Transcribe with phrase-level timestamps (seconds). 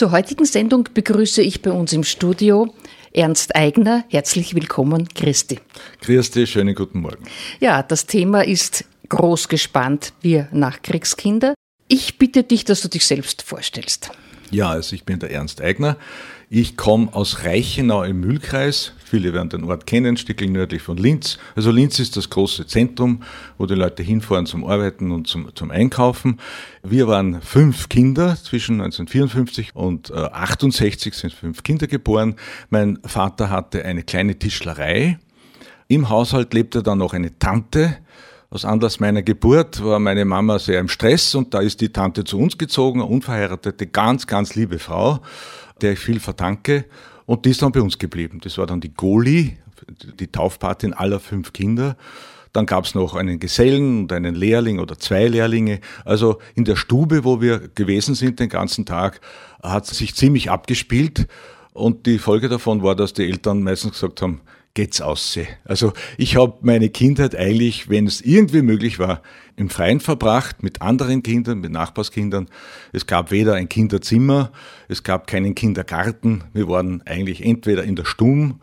[0.00, 2.72] Zur heutigen Sendung begrüße ich bei uns im Studio
[3.12, 4.02] Ernst Eigner.
[4.08, 5.60] Herzlich willkommen, Christi.
[6.00, 7.22] Christi, schönen guten Morgen.
[7.60, 11.52] Ja, das Thema ist groß gespannt, wir Nachkriegskinder.
[11.86, 14.10] Ich bitte dich, dass du dich selbst vorstellst.
[14.50, 15.98] Ja, also ich bin der Ernst Eigner.
[16.48, 18.94] Ich komme aus Reichenau im Mühlkreis.
[19.10, 21.36] Viele werden den Ort kennen, Stückel nördlich von Linz.
[21.56, 23.24] Also Linz ist das große Zentrum,
[23.58, 26.38] wo die Leute hinfahren zum Arbeiten und zum, zum Einkaufen.
[26.84, 32.36] Wir waren fünf Kinder, zwischen 1954 und 68 sind fünf Kinder geboren.
[32.68, 35.18] Mein Vater hatte eine kleine Tischlerei.
[35.88, 37.96] Im Haushalt lebte dann noch eine Tante,
[38.48, 42.22] aus Anlass meiner Geburt war meine Mama sehr im Stress und da ist die Tante
[42.22, 45.20] zu uns gezogen, eine unverheiratete, ganz, ganz liebe Frau
[45.80, 46.84] der ich viel verdanke.
[47.30, 48.40] Und die ist dann bei uns geblieben.
[48.42, 49.56] Das war dann die Goli,
[50.18, 51.96] die Taufpatin aller fünf Kinder.
[52.52, 55.78] Dann gab es noch einen Gesellen und einen Lehrling oder zwei Lehrlinge.
[56.04, 59.20] Also in der Stube, wo wir gewesen sind den ganzen Tag,
[59.62, 61.28] hat sich ziemlich abgespielt.
[61.72, 64.40] Und die Folge davon war, dass die Eltern meistens gesagt haben,
[64.74, 65.48] geht's aussehen.
[65.64, 69.22] Also ich habe meine Kindheit eigentlich, wenn es irgendwie möglich war,
[69.56, 72.48] im Freien verbracht, mit anderen Kindern, mit Nachbarskindern.
[72.92, 74.52] Es gab weder ein Kinderzimmer,
[74.88, 76.44] es gab keinen Kindergarten.
[76.52, 78.60] Wir waren eigentlich entweder in der Stumm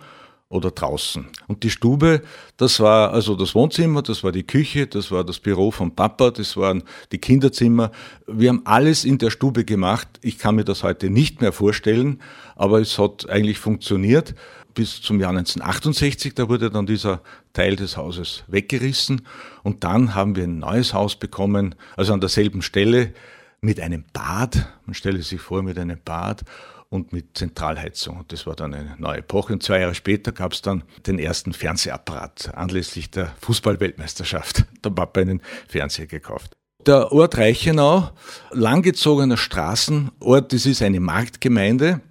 [0.50, 1.28] oder draußen.
[1.48, 2.22] Und die Stube,
[2.56, 6.32] das war also das Wohnzimmer, das war die Küche, das war das Büro von Papa,
[6.32, 7.92] das waren die Kinderzimmer.
[8.28, 10.08] Wir haben alles in der Stube gemacht.
[10.22, 12.22] Ich kann mir das heute nicht mehr vorstellen,
[12.56, 14.36] aber es hat eigentlich funktioniert
[14.78, 16.36] bis zum Jahr 1968.
[16.36, 19.24] Da wurde dann dieser Teil des Hauses weggerissen
[19.64, 23.14] und dann haben wir ein neues Haus bekommen, also an derselben Stelle
[23.60, 24.68] mit einem Bad.
[24.86, 26.44] Man stelle sich vor, mit einem Bad
[26.90, 28.18] und mit Zentralheizung.
[28.18, 29.54] Und das war dann eine neue Epoche.
[29.54, 34.66] Und zwei Jahre später gab es dann den ersten Fernsehapparat anlässlich der Fußballweltmeisterschaft.
[34.84, 36.54] Da hat Papa einen Fernseher gekauft.
[36.86, 38.12] Der Ort Reichenau,
[38.52, 42.02] langgezogener Straßenort, das ist eine Marktgemeinde.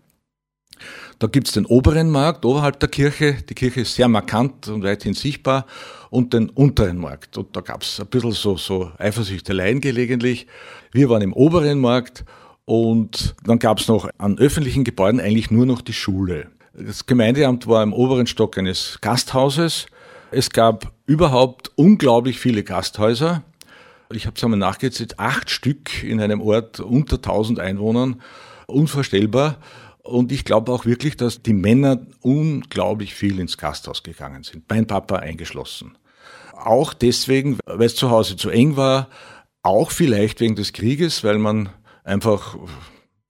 [1.18, 3.38] Da gibt's den oberen Markt oberhalb der Kirche.
[3.48, 5.64] Die Kirche ist sehr markant und weithin sichtbar.
[6.10, 7.38] Und den unteren Markt.
[7.38, 10.46] Und da gab's ein bisschen so, so Eifersüchteleien gelegentlich.
[10.92, 12.24] Wir waren im oberen Markt
[12.66, 16.48] und dann gab's noch an öffentlichen Gebäuden eigentlich nur noch die Schule.
[16.74, 19.86] Das Gemeindeamt war im oberen Stock eines Gasthauses.
[20.30, 23.42] Es gab überhaupt unglaublich viele Gasthäuser.
[24.10, 28.20] Ich habe es einmal nachgezählt, acht Stück in einem Ort unter 1000 Einwohnern.
[28.66, 29.56] Unvorstellbar.
[30.06, 34.86] Und ich glaube auch wirklich, dass die Männer unglaublich viel ins Gasthaus gegangen sind, mein
[34.86, 35.98] Papa eingeschlossen.
[36.54, 39.08] Auch deswegen, weil es zu Hause zu eng war,
[39.62, 41.70] auch vielleicht wegen des Krieges, weil man
[42.04, 42.56] einfach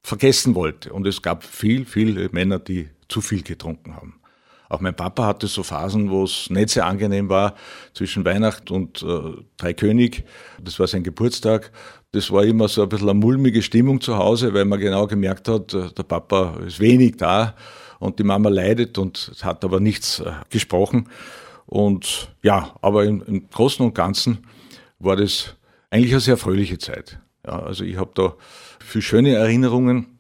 [0.03, 0.93] vergessen wollte.
[0.93, 4.21] Und es gab viel, viele Männer, die zu viel getrunken haben.
[4.69, 7.55] Auch mein Papa hatte so Phasen, wo es nicht sehr angenehm war,
[7.95, 10.25] zwischen Weihnacht und äh, Dreikönig.
[10.61, 11.73] Das war sein Geburtstag.
[12.17, 15.49] Das war immer so ein bisschen eine mulmige Stimmung zu Hause, weil man genau gemerkt
[15.49, 17.55] hat, äh, der Papa ist wenig da
[17.99, 21.09] und die Mama leidet und hat aber nichts äh, gesprochen.
[21.67, 24.39] Und ja, aber im, im Großen und Ganzen
[24.99, 25.55] war das
[25.91, 27.19] eigentlich eine sehr fröhliche Zeit.
[27.45, 28.35] Ja, also ich habe da
[28.81, 30.19] viel schöne Erinnerungen,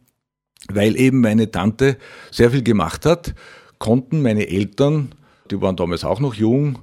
[0.68, 1.96] weil eben meine Tante
[2.30, 3.34] sehr viel gemacht hat
[3.78, 5.12] konnten meine Eltern,
[5.50, 6.78] die waren damals auch noch jung,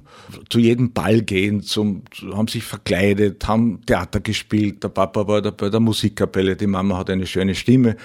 [0.50, 2.02] zu jedem Ball gehen, zum,
[2.32, 4.82] haben sich verkleidet, haben Theater gespielt.
[4.82, 7.96] Der Papa war bei der Musikkapelle, die Mama hat eine schöne Stimme.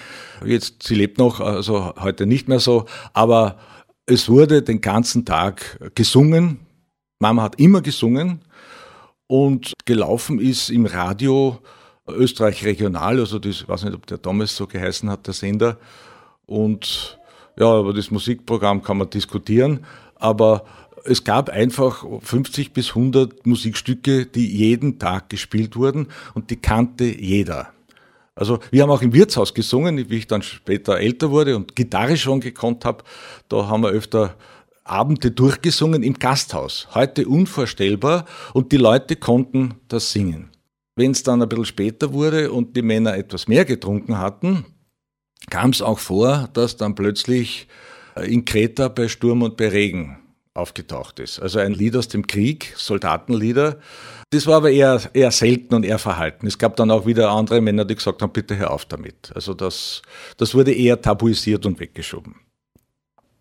[0.46, 3.58] Jetzt, sie lebt noch, also heute nicht mehr so, aber
[4.06, 6.59] es wurde den ganzen Tag gesungen.
[7.19, 8.42] Mama hat immer gesungen
[9.28, 11.59] und gelaufen ist im Radio
[12.08, 15.78] Österreich Regional, also das, ich weiß nicht, ob der damals so geheißen hat, der Sender.
[16.46, 17.19] Und
[17.59, 19.86] ja, über das Musikprogramm kann man diskutieren,
[20.19, 20.66] aber
[21.06, 27.06] es gab einfach 50 bis 100 Musikstücke, die jeden Tag gespielt wurden und die kannte
[27.06, 27.69] jeder.
[28.35, 32.16] Also wir haben auch im Wirtshaus gesungen, wie ich dann später älter wurde und Gitarre
[32.16, 33.03] schon gekonnt habe.
[33.50, 34.35] Da haben wir öfter
[34.85, 36.88] Abende durchgesungen im Gasthaus.
[36.94, 40.51] Heute unvorstellbar und die Leute konnten das singen.
[40.96, 44.66] Wenn es dann ein bisschen später wurde und die Männer etwas mehr getrunken hatten,
[45.50, 47.68] kam es auch vor, dass dann plötzlich
[48.15, 50.17] in Kreta bei Sturm und bei Regen
[50.53, 51.39] aufgetaucht ist.
[51.39, 53.79] Also ein Lied aus dem Krieg, Soldatenlieder.
[54.31, 56.45] Das war aber eher, eher selten und eher verhalten.
[56.45, 59.31] Es gab dann auch wieder andere Männer, die gesagt haben, bitte hör auf damit.
[59.33, 60.01] Also das,
[60.38, 62.35] das wurde eher tabuisiert und weggeschoben.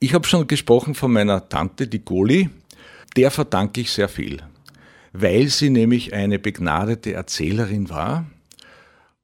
[0.01, 2.51] Ich habe schon gesprochen von meiner Tante, die Goli.
[3.17, 4.43] Der verdanke ich sehr viel,
[5.13, 8.27] weil sie nämlich eine begnadete Erzählerin war.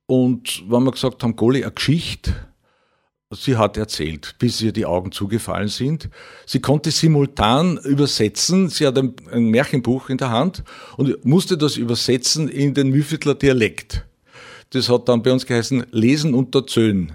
[0.07, 2.35] Und wenn wir gesagt haben, Goli, eine Geschichte,
[3.31, 6.09] Sie hat erzählt, bis ihr die Augen zugefallen sind.
[6.47, 8.69] Sie konnte simultan übersetzen.
[8.69, 10.63] Sie hat ein, ein Märchenbuch in der Hand
[10.97, 14.05] und musste das übersetzen in den Müfitler Dialekt.
[14.71, 17.13] Das hat dann bei uns geheißen Lesen unter Zöhn.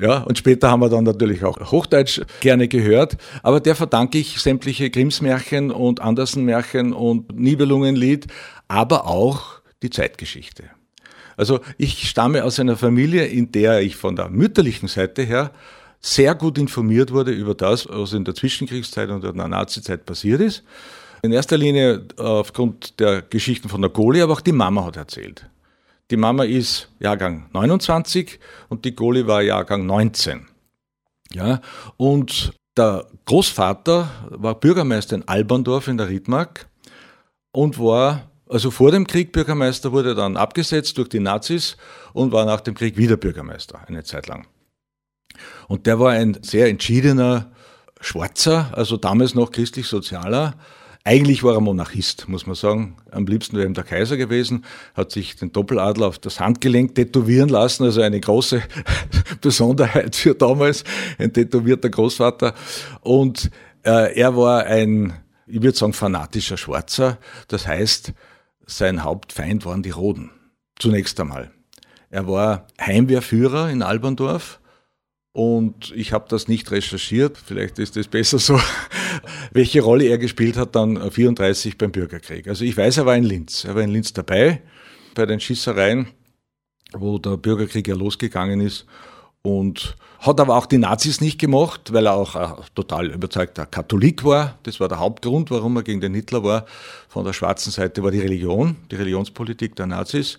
[0.00, 3.18] Ja, und später haben wir dann natürlich auch Hochdeutsch gerne gehört.
[3.42, 8.26] Aber der verdanke ich sämtliche Grimms-Märchen und Andersen-Märchen und Nibelungenlied,
[8.68, 10.64] aber auch die Zeitgeschichte.
[11.42, 15.50] Also ich stamme aus einer Familie, in der ich von der mütterlichen Seite her
[15.98, 20.40] sehr gut informiert wurde über das, was in der Zwischenkriegszeit und in der Nazizeit passiert
[20.40, 20.62] ist.
[21.20, 25.50] In erster Linie aufgrund der Geschichten von der Goli, aber auch die Mama hat erzählt.
[26.12, 30.46] Die Mama ist Jahrgang 29 und die Goli war Jahrgang 19.
[31.32, 31.60] Ja,
[31.96, 36.68] und der Großvater war Bürgermeister in Alberndorf in der Riedmark
[37.50, 41.76] und war also vor dem Krieg Bürgermeister, wurde dann abgesetzt durch die Nazis
[42.12, 44.46] und war nach dem Krieg wieder Bürgermeister eine Zeit lang.
[45.68, 47.50] Und der war ein sehr entschiedener
[48.00, 50.54] Schwarzer, also damals noch christlich-sozialer.
[51.04, 52.96] Eigentlich war er Monarchist, muss man sagen.
[53.10, 54.64] Am liebsten wäre ihm der Kaiser gewesen,
[54.94, 58.62] hat sich den Doppeladler auf das Handgelenk tätowieren lassen, also eine große
[59.40, 60.84] Besonderheit für damals,
[61.18, 62.54] ein tätowierter Großvater.
[63.00, 63.50] Und
[63.82, 65.14] äh, er war ein,
[65.46, 67.18] ich würde sagen, fanatischer Schwarzer.
[67.48, 68.12] Das heißt,
[68.66, 70.30] sein Hauptfeind waren die Roden.
[70.78, 71.50] Zunächst einmal.
[72.10, 74.60] Er war Heimwehrführer in Alberndorf
[75.32, 78.60] und ich habe das nicht recherchiert, vielleicht ist es besser so,
[79.52, 82.48] welche Rolle er gespielt hat dann 34 beim Bürgerkrieg.
[82.48, 83.64] Also ich weiß, er war in Linz.
[83.64, 84.60] Er war in Linz dabei
[85.14, 86.08] bei den Schießereien,
[86.92, 88.86] wo der Bürgerkrieg ja losgegangen ist
[89.42, 94.24] und hat aber auch die Nazis nicht gemocht, weil er auch ein total überzeugter Katholik
[94.24, 94.56] war.
[94.62, 96.64] Das war der Hauptgrund, warum er gegen den Hitler war.
[97.08, 100.38] Von der schwarzen Seite war die Religion, die Religionspolitik der Nazis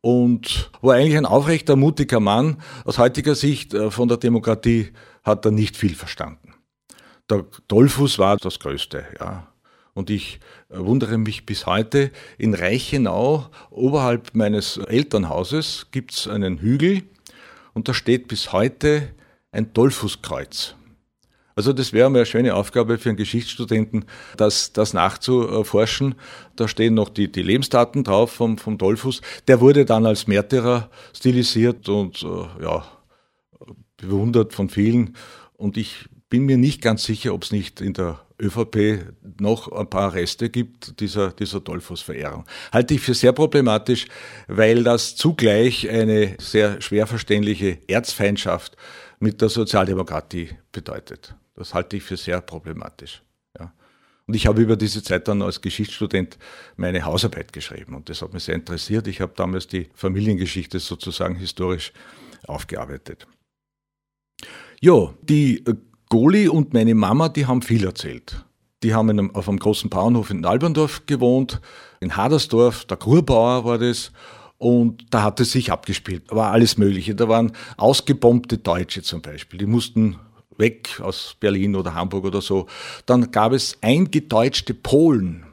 [0.00, 2.58] und war eigentlich ein aufrechter, mutiger Mann.
[2.84, 4.92] Aus heutiger Sicht äh, von der Demokratie
[5.24, 6.54] hat er nicht viel verstanden.
[7.28, 9.48] Der Dollfuß war das Größte, ja.
[9.92, 10.38] Und ich
[10.68, 17.02] äh, wundere mich bis heute, in Reichenau, oberhalb meines Elternhauses, gibt's einen Hügel
[17.74, 19.10] und da steht bis heute
[19.52, 20.76] ein Dollfußkreuz.
[21.56, 24.06] Also das wäre mal eine schöne Aufgabe für einen Geschichtsstudenten,
[24.36, 26.14] das, das nachzuforschen.
[26.56, 29.20] Da stehen noch die, die Lebensdaten drauf vom, vom Dollfuß.
[29.48, 32.86] Der wurde dann als Märtyrer stilisiert und äh, ja,
[33.98, 35.16] bewundert von vielen.
[35.56, 39.04] Und ich bin mir nicht ganz sicher, ob es nicht in der ÖVP
[39.38, 42.44] noch ein paar Reste gibt dieser, dieser Dollfuß-Verehrung.
[42.72, 44.06] Halte ich für sehr problematisch,
[44.48, 48.76] weil das zugleich eine sehr schwer verständliche Erzfeindschaft
[49.18, 51.34] mit der Sozialdemokratie bedeutet.
[51.54, 53.22] Das halte ich für sehr problematisch.
[53.58, 53.72] Ja.
[54.26, 56.38] Und ich habe über diese Zeit dann als Geschichtsstudent
[56.76, 59.06] meine Hausarbeit geschrieben und das hat mich sehr interessiert.
[59.06, 61.92] Ich habe damals die Familiengeschichte sozusagen historisch
[62.46, 63.26] aufgearbeitet.
[64.80, 65.62] Ja, die
[66.10, 68.44] Goli und meine Mama, die haben viel erzählt.
[68.82, 71.60] Die haben einem, auf einem großen Bauernhof in Alberndorf gewohnt,
[72.00, 74.10] in Hadersdorf, der Grurbauer war das.
[74.58, 77.14] Und da hat es sich abgespielt, war alles Mögliche.
[77.14, 80.16] Da waren ausgebombte Deutsche zum Beispiel, die mussten
[80.58, 82.66] weg aus Berlin oder Hamburg oder so.
[83.06, 85.46] Dann gab es eingedeutschte Polen.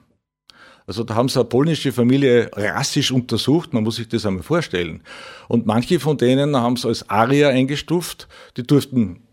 [0.88, 5.03] Also da haben sie eine polnische Familie rassisch untersucht, man muss sich das einmal vorstellen.
[5.50, 8.27] Und manche von denen haben sie als Arier eingestuft,
[8.57, 9.26] die durften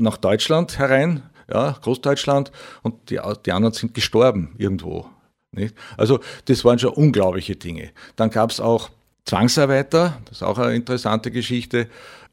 [0.00, 1.22] nach Deutschland herein,
[1.52, 2.52] ja, Großdeutschland,
[2.82, 5.08] und die, die anderen sind gestorben irgendwo.
[5.52, 5.74] Nicht?
[5.96, 7.90] Also das waren schon unglaubliche Dinge.
[8.16, 8.90] Dann gab es auch
[9.24, 11.88] Zwangsarbeiter, das ist auch eine interessante Geschichte.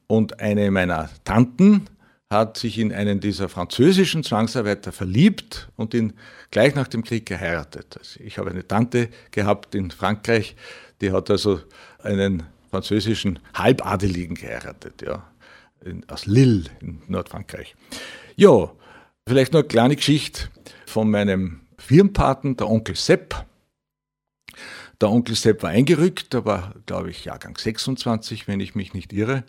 [0.07, 1.87] Und eine meiner Tanten,
[2.29, 6.13] hat sich in einen dieser französischen Zwangsarbeiter verliebt und ihn
[6.51, 7.97] gleich nach dem Krieg geheiratet.
[7.97, 10.55] Also ich habe eine Tante gehabt in Frankreich,
[11.01, 11.61] die hat also
[12.01, 15.23] einen französischen Halbadeligen geheiratet, ja,
[15.85, 17.75] in, aus Lille in Nordfrankreich.
[18.35, 18.71] Ja,
[19.27, 20.49] vielleicht noch eine kleine Geschichte
[20.85, 23.45] von meinem Firmenpaten, der Onkel Sepp.
[25.01, 29.13] Der Onkel Sepp war eingerückt, da war, glaube ich, Jahrgang 26, wenn ich mich nicht
[29.13, 29.43] irre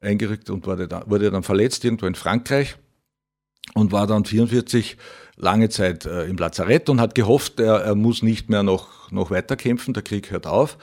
[0.00, 2.76] eingerückt und wurde dann, wurde dann verletzt irgendwo in Frankreich
[3.74, 4.96] und war dann 44
[5.36, 9.30] lange Zeit äh, im Lazarett und hat gehofft, er, er muss nicht mehr noch, noch
[9.30, 10.76] weiter kämpfen, der Krieg hört auf.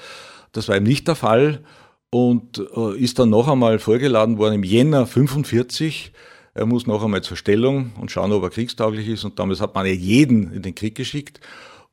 [0.54, 1.64] Das war ihm nicht der Fall
[2.12, 6.12] und äh, ist dann noch einmal vorgeladen worden im Jänner 45.
[6.54, 9.24] Er muss noch einmal zur Stellung und schauen, ob er kriegstauglich ist.
[9.24, 11.40] Und damals hat man ja jeden in den Krieg geschickt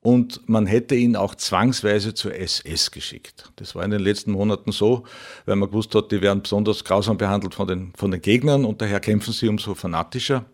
[0.07, 3.51] und man hätte ihn auch zwangsweise zur SS geschickt.
[3.57, 5.03] Das war in den letzten Monaten so,
[5.47, 8.81] weil man gewusst hat, die werden besonders grausam behandelt von den, von den Gegnern und
[8.81, 10.45] daher kämpfen sie umso fanatischer.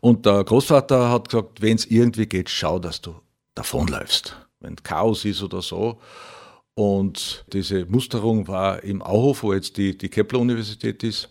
[0.00, 3.16] Und der Großvater hat gesagt, wenn es irgendwie geht, schau, dass du
[3.54, 4.34] davonläufst.
[4.60, 6.00] Wenn Chaos ist oder so.
[6.78, 11.30] Und diese Musterung war im Auhof, wo jetzt die, die Kepler-Universität ist.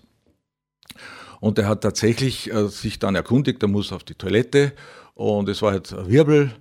[1.40, 4.74] Und er hat tatsächlich äh, sich dann erkundigt, er muss auf die Toilette
[5.14, 6.52] und es war halt ein Wirbel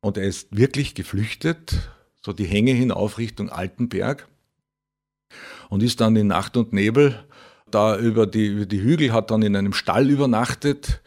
[0.00, 1.90] und er ist wirklich geflüchtet,
[2.20, 4.28] so die Hänge hinauf Richtung Altenberg
[5.70, 7.24] und ist dann in Nacht und Nebel
[7.70, 11.00] da über die, über die Hügel, hat dann in einem Stall übernachtet.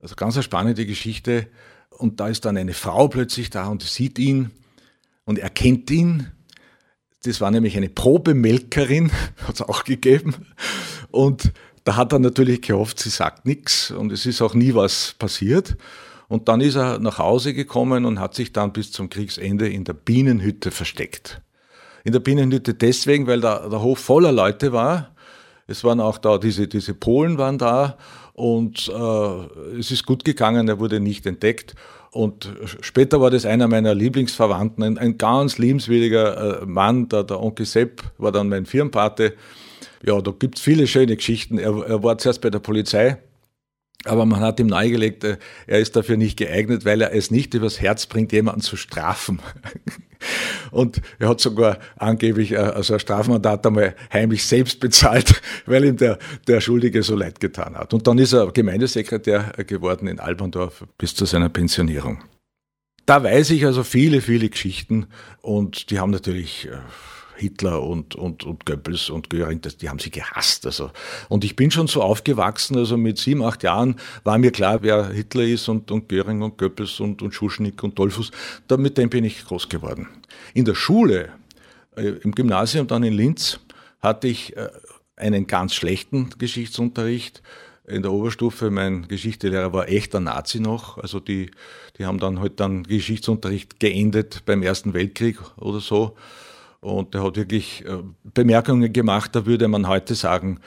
[0.00, 1.48] Also ganz eine spannende Geschichte.
[1.90, 4.50] Und da ist dann eine Frau plötzlich da und sieht ihn
[5.24, 6.32] und erkennt ihn.
[7.24, 9.10] Das war nämlich eine Probemelkerin,
[9.46, 10.34] hat es auch gegeben.
[11.10, 11.52] Und
[11.84, 15.76] da hat er natürlich gehofft, sie sagt nichts und es ist auch nie was passiert.
[16.28, 19.84] Und dann ist er nach Hause gekommen und hat sich dann bis zum Kriegsende in
[19.84, 21.40] der Bienenhütte versteckt.
[22.04, 25.14] In der Bienenhütte deswegen, weil da der Hof voller Leute war.
[25.66, 27.98] Es waren auch da, diese, diese Polen waren da
[28.40, 31.74] und äh, es ist gut gegangen, er wurde nicht entdeckt.
[32.10, 37.38] Und später war das einer meiner Lieblingsverwandten, ein, ein ganz liebenswürdiger äh, Mann, der, der
[37.40, 39.34] Onkel Sepp war dann mein Firmenpate.
[40.02, 41.58] Ja, da gibt's viele schöne Geschichten.
[41.58, 43.18] Er, er war zuerst bei der Polizei,
[44.04, 47.52] aber man hat ihm nahegelegt, äh, er ist dafür nicht geeignet, weil er es nicht
[47.52, 49.40] übers Herz bringt, jemanden zu strafen.
[50.70, 55.96] Und er hat sogar angeblich äh, also ein Strafmandat einmal heimlich selbst bezahlt, weil ihm
[55.96, 57.94] der, der Schuldige so leid getan hat.
[57.94, 62.22] Und dann ist er Gemeindesekretär geworden in Alberndorf bis zu seiner Pensionierung.
[63.06, 65.06] Da weiß ich also viele, viele Geschichten
[65.42, 66.76] und die haben natürlich äh,
[67.40, 70.66] Hitler und, und, und Goebbels und Göring, das, die haben sie gehasst.
[70.66, 70.90] Also.
[71.28, 75.08] Und ich bin schon so aufgewachsen, also mit sieben, acht Jahren war mir klar, wer
[75.08, 78.30] Hitler ist und, und Göring und Goebbels und, und Schuschnigg und Dollfuß.
[78.68, 80.08] Da, mit dem bin ich groß geworden.
[80.54, 81.30] In der Schule,
[81.96, 83.58] äh, im Gymnasium dann in Linz,
[84.00, 84.68] hatte ich äh,
[85.16, 87.42] einen ganz schlechten Geschichtsunterricht.
[87.86, 90.98] In der Oberstufe, mein Geschichtslehrer war echter Nazi noch.
[90.98, 91.50] Also die,
[91.98, 96.16] die haben dann halt dann Geschichtsunterricht geendet beim Ersten Weltkrieg oder so.
[96.80, 100.60] Und er hat wirklich äh, Bemerkungen gemacht, da würde man heute sagen,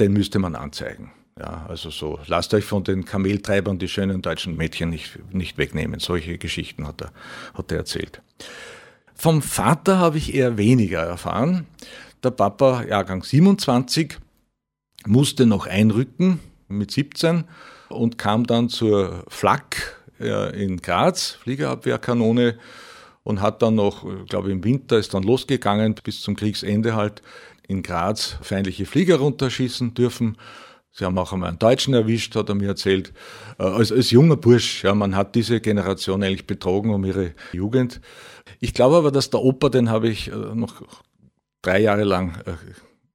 [0.00, 1.12] den müsste man anzeigen.
[1.38, 6.00] Ja, also so, lasst euch von den Kameltreibern die schönen deutschen Mädchen nicht, nicht wegnehmen.
[6.00, 7.12] Solche Geschichten hat er,
[7.54, 8.20] hat er erzählt.
[9.14, 11.66] Vom Vater habe ich eher weniger erfahren.
[12.24, 14.18] Der Papa, Jahrgang 27,
[15.06, 17.44] musste noch einrücken mit 17
[17.88, 22.58] und kam dann zur Flak äh, in Graz, Fliegerabwehrkanone,
[23.28, 27.20] und hat dann noch, glaube ich, im Winter ist dann losgegangen, bis zum Kriegsende halt
[27.68, 30.38] in Graz feindliche Flieger runterschießen dürfen.
[30.92, 33.12] Sie haben auch einmal einen Deutschen erwischt, hat er mir erzählt.
[33.58, 38.00] Äh, als, als junger Bursch, ja, man hat diese Generation eigentlich betrogen um ihre Jugend.
[38.60, 40.82] Ich glaube aber, dass der Opa, den habe ich äh, noch
[41.60, 42.52] drei Jahre lang äh,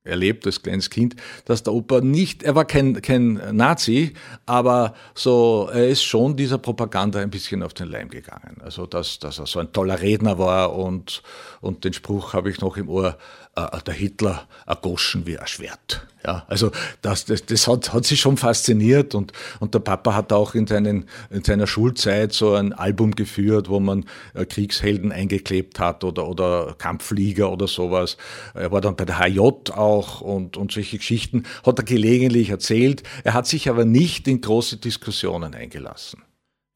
[0.03, 4.13] erlebt als kleines Kind, dass der Opa nicht, er war kein, kein Nazi,
[4.45, 8.57] aber so, er ist schon dieser Propaganda ein bisschen auf den Leim gegangen.
[8.61, 11.23] Also, dass, dass er so ein toller Redner war und,
[11.61, 13.17] und den Spruch habe ich noch im Ohr,
[13.55, 16.07] äh, der Hitler ergoschen wie ein Schwert.
[16.25, 20.31] Ja, also das, das, das hat, hat sie schon fasziniert und, und der Papa hat
[20.31, 25.79] auch in, seinen, in seiner Schulzeit so ein Album geführt, wo man äh, Kriegshelden eingeklebt
[25.79, 28.17] hat oder, oder Kampfflieger oder sowas.
[28.53, 29.39] Er war dann bei der HJ
[29.71, 33.03] auch und, und solche Geschichten hat er gelegentlich erzählt.
[33.25, 36.23] Er hat sich aber nicht in große Diskussionen eingelassen.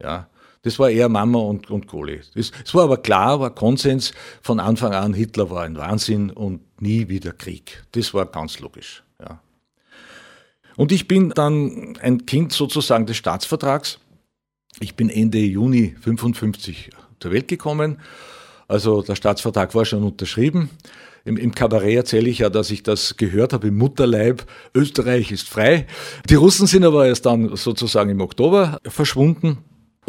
[0.00, 0.28] Ja,
[0.62, 2.20] das war eher Mama und, und Kohli.
[2.34, 4.12] Es war aber klar, war Konsens
[4.42, 7.84] von Anfang an, Hitler war ein Wahnsinn und nie wieder Krieg.
[7.92, 9.02] Das war ganz logisch.
[9.20, 9.40] Ja.
[10.76, 13.98] Und ich bin dann ein Kind sozusagen des Staatsvertrags.
[14.80, 17.98] Ich bin Ende Juni 55 zur Welt gekommen.
[18.68, 20.70] Also der Staatsvertrag war schon unterschrieben.
[21.24, 24.44] Im, Im Kabarett erzähle ich ja, dass ich das gehört habe im Mutterleib.
[24.74, 25.86] Österreich ist frei.
[26.28, 29.58] Die Russen sind aber erst dann sozusagen im Oktober verschwunden.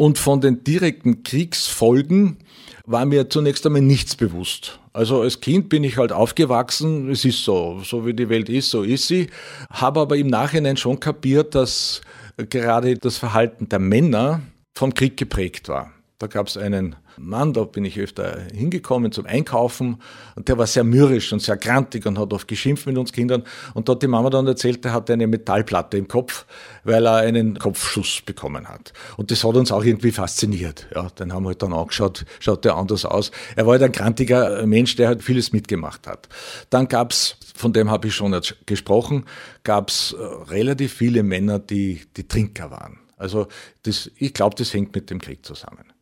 [0.00, 2.38] Und von den direkten Kriegsfolgen
[2.86, 4.80] war mir zunächst einmal nichts bewusst.
[4.94, 8.70] Also als Kind bin ich halt aufgewachsen, es ist so, so wie die Welt ist,
[8.70, 9.26] so ist sie,
[9.68, 12.00] habe aber im Nachhinein schon kapiert, dass
[12.48, 14.40] gerade das Verhalten der Männer
[14.74, 15.92] vom Krieg geprägt war.
[16.18, 20.00] Da gab es einen Mann, da bin ich öfter hingekommen zum Einkaufen
[20.36, 23.44] und der war sehr mürrisch und sehr grantig und hat oft geschimpft mit uns Kindern
[23.74, 26.46] und da hat die Mama dann erzählt, er hatte eine Metallplatte im Kopf,
[26.84, 28.92] weil er einen Kopfschuss bekommen hat.
[29.16, 30.86] Und das hat uns auch irgendwie fasziniert.
[30.94, 33.30] Ja, den haben wir halt dann angeschaut, schaut der anders aus.
[33.56, 36.28] Er war halt ein grantiger Mensch, der halt vieles mitgemacht hat.
[36.70, 38.34] Dann gab's von dem habe ich schon
[38.64, 39.26] gesprochen,
[39.64, 42.98] gab's äh, relativ viele Männer, die, die Trinker waren.
[43.18, 43.48] Also
[43.82, 45.92] das, ich glaube, das hängt mit dem Krieg zusammen.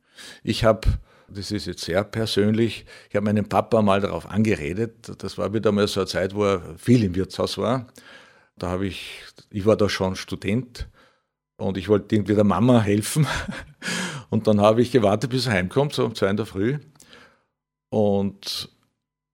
[0.45, 0.87] Ich habe,
[1.29, 5.13] das ist jetzt sehr persönlich, ich habe meinen Papa mal darauf angeredet.
[5.23, 7.87] Das war wieder mal so eine Zeit, wo er viel im Wirtshaus war.
[8.57, 10.89] Da habe ich, ich war da schon Student
[11.57, 13.27] und ich wollte irgendwie der Mama helfen.
[14.31, 16.79] Und dann habe ich gewartet, bis er heimkommt, so um zwei in der Früh.
[17.89, 18.69] Und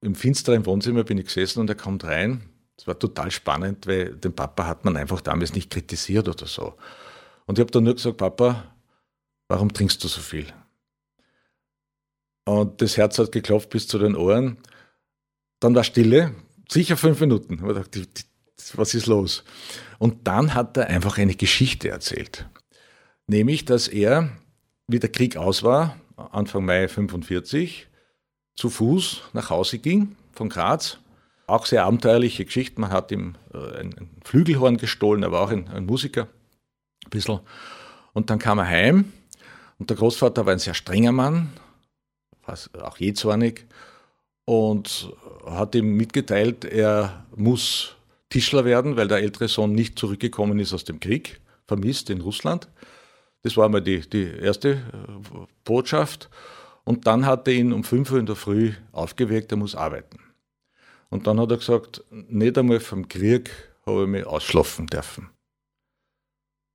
[0.03, 2.49] im finsteren Wohnzimmer bin ich gesessen und er kommt rein.
[2.77, 6.75] Das war total spannend, weil den Papa hat man einfach damals nicht kritisiert oder so.
[7.47, 8.73] Und ich habe dann nur gesagt, Papa,
[9.49, 10.47] warum trinkst du so viel?
[12.45, 14.59] Und das Herz hat geklopft bis zu den Ohren.
[15.61, 16.35] Dann war Stille,
[16.69, 17.55] sicher fünf Minuten.
[17.55, 18.03] Ich dachte,
[18.75, 19.45] was ist los?
[19.99, 22.47] Und dann hat er einfach eine Geschichte erzählt.
[23.27, 24.31] Nämlich, dass er,
[24.87, 27.89] wie der Krieg aus war, Anfang Mai 45,
[28.57, 30.99] zu Fuß nach Hause ging von Graz.
[31.47, 32.81] Auch sehr abenteuerliche Geschichte.
[32.81, 36.29] Man hat ihm äh, ein Flügelhorn gestohlen, er war auch ein, ein Musiker,
[37.05, 37.41] ein bisschen.
[38.13, 39.13] Und dann kam er heim
[39.79, 41.53] und der Großvater war ein sehr strenger Mann,
[42.47, 43.67] auch jähzornig,
[44.45, 45.11] und
[45.47, 47.97] hat ihm mitgeteilt, er muss
[48.29, 52.69] Tischler werden, weil der ältere Sohn nicht zurückgekommen ist aus dem Krieg, vermisst in Russland.
[53.43, 54.77] Das war mal die, die erste äh,
[55.65, 56.31] Botschaft.
[56.85, 60.19] Und dann hat er ihn um 5 Uhr in der Früh aufgeweckt, er muss arbeiten.
[61.09, 63.51] Und dann hat er gesagt, nicht einmal vom Krieg
[63.87, 65.31] habe ich mich ausschlafen dürfen.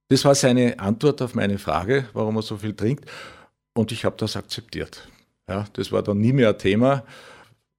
[0.07, 3.05] Das war seine Antwort auf meine Frage, warum er so viel trinkt.
[3.75, 5.07] Und ich habe das akzeptiert.
[5.49, 7.03] Ja, das war dann nie mehr Thema.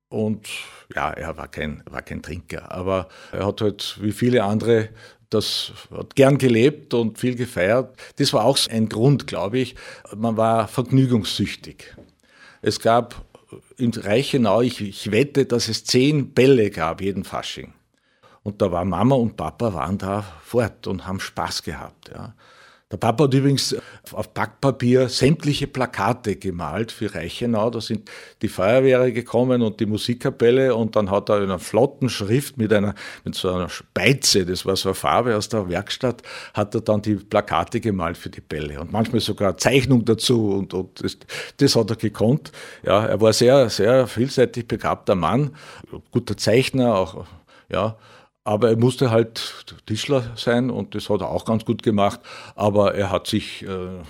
[0.08, 0.48] Und
[0.94, 4.88] ja, er war kein, war kein Trinker, aber er hat halt wie viele andere
[5.30, 7.96] das hat gern gelebt und viel gefeiert.
[8.16, 9.76] Das war auch ein Grund, glaube ich.
[10.14, 11.96] Man war vergnügungssüchtig.
[12.62, 13.24] Es gab
[13.76, 17.72] in Reichenau, ich, ich wette, dass es zehn Bälle gab jeden Fasching.
[18.42, 22.10] Und da war Mama und Papa waren da fort und haben Spaß gehabt.
[22.12, 22.34] Ja.
[22.92, 23.76] Der Papa hat übrigens
[24.11, 27.70] auf Backpapier sämtliche Plakate gemalt für Reichenau.
[27.70, 28.11] Da sind
[28.42, 32.73] die Feuerwehre gekommen und die Musikkapelle und dann hat er in einer flotten Schrift mit
[32.73, 36.80] einer, mit so einer Speize, das war so eine Farbe aus der Werkstatt, hat er
[36.80, 41.16] dann die Plakate gemalt für die Bälle und manchmal sogar Zeichnung dazu und, und das,
[41.59, 42.50] das hat er gekonnt.
[42.82, 45.54] Ja, er war sehr, sehr vielseitig begabter Mann,
[46.11, 47.25] guter Zeichner, auch,
[47.70, 47.97] ja,
[48.50, 52.19] aber er musste halt Tischler sein und das hat er auch ganz gut gemacht.
[52.57, 54.02] Aber er hat sich äh,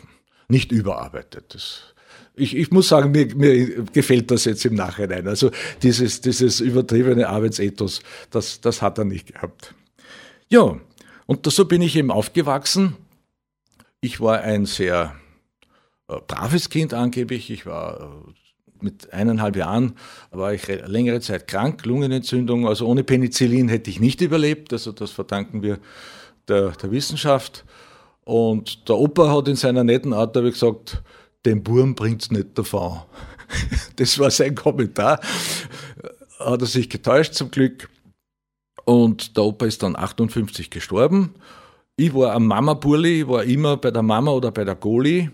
[0.48, 1.52] nicht überarbeitet.
[1.52, 1.94] Das,
[2.34, 5.28] ich, ich muss sagen, mir, mir gefällt das jetzt im Nachhinein.
[5.28, 5.50] Also
[5.82, 9.74] dieses, dieses übertriebene Arbeitsethos, das, das hat er nicht gehabt.
[10.48, 10.80] Ja,
[11.26, 12.96] und so bin ich eben aufgewachsen.
[14.00, 15.16] Ich war ein sehr
[16.08, 17.50] äh, braves Kind angeblich.
[17.50, 18.32] Ich war äh,
[18.82, 19.94] mit eineinhalb Jahren
[20.30, 22.66] war ich längere Zeit krank, Lungenentzündung.
[22.66, 24.72] Also ohne Penicillin hätte ich nicht überlebt.
[24.72, 25.78] Also das verdanken wir
[26.48, 27.64] der, der Wissenschaft.
[28.24, 31.02] Und der Opa hat in seiner netten Art aber gesagt,
[31.44, 33.00] den Burm bringt's nicht davon.
[33.96, 35.20] Das war sein Kommentar.
[36.38, 37.90] Hat er sich getäuscht zum Glück.
[38.84, 41.34] Und der Opa ist dann 58 gestorben.
[41.96, 45.30] Ich war am Mama-Burli, ich war immer bei der Mama oder bei der Goli.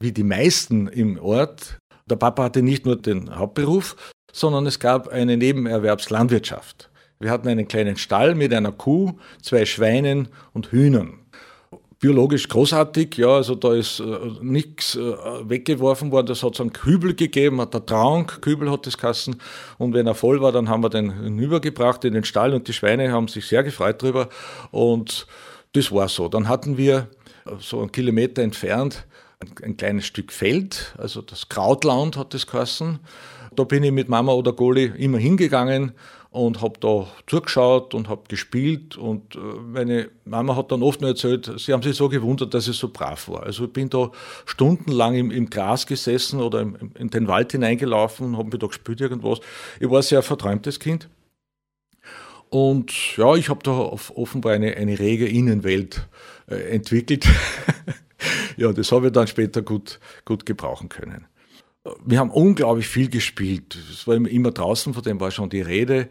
[0.00, 1.78] Wie die meisten im Ort
[2.10, 3.96] der Papa hatte nicht nur den Hauptberuf,
[4.32, 6.90] sondern es gab eine Nebenerwerbslandwirtschaft.
[7.20, 11.18] Wir hatten einen kleinen Stall mit einer Kuh, zwei Schweinen und Hühnern.
[12.00, 14.04] Biologisch großartig, ja, also da ist äh,
[14.40, 15.00] nichts äh,
[15.48, 16.28] weggeworfen worden.
[16.28, 19.40] Das hat so einen Kübel gegeben, hat der Trank, Kübel hat das Kassen.
[19.78, 22.72] Und wenn er voll war, dann haben wir den hinübergebracht in den Stall und die
[22.72, 24.28] Schweine haben sich sehr gefreut drüber.
[24.70, 25.26] Und
[25.72, 26.28] das war so.
[26.28, 27.08] Dann hatten wir
[27.58, 29.04] so einen Kilometer entfernt
[29.62, 32.98] ein kleines Stück Feld, also das Krautland hat das geheißen.
[33.54, 35.92] Da bin ich mit Mama oder Goli immer hingegangen
[36.30, 38.96] und habe da zugeschaut und habe gespielt.
[38.96, 42.68] Und äh, meine Mama hat dann oft nur erzählt, sie haben sich so gewundert, dass
[42.68, 43.44] ich so brav war.
[43.44, 44.10] Also ich bin da
[44.44, 48.66] stundenlang im, im Gras gesessen oder im, in den Wald hineingelaufen und habe mir da
[48.66, 49.40] gespielt irgendwas.
[49.80, 51.08] Ich war ein sehr verträumtes Kind.
[52.50, 56.06] Und ja, ich habe da offenbar eine, eine rege Innenwelt
[56.48, 57.26] äh, entwickelt.
[58.56, 61.26] ja, das habe ich dann später gut, gut gebrauchen können.
[62.04, 63.76] Wir haben unglaublich viel gespielt.
[63.90, 66.08] Es war immer draußen, von dem war schon die Rede.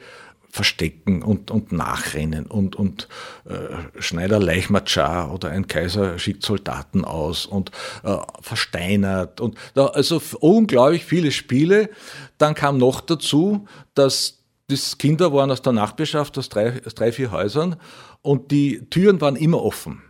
[0.49, 3.07] Verstecken und, und Nachrennen und, und
[3.45, 7.71] äh, Schneider Leichmatschar oder ein Kaiser schickt Soldaten aus und
[8.03, 11.89] äh, versteinert und da, also unglaublich viele Spiele.
[12.37, 17.11] Dann kam noch dazu, dass das Kinder waren aus der Nachbarschaft, aus drei, aus drei,
[17.11, 17.75] vier Häusern
[18.21, 20.01] und die Türen waren immer offen.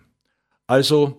[0.68, 1.18] Also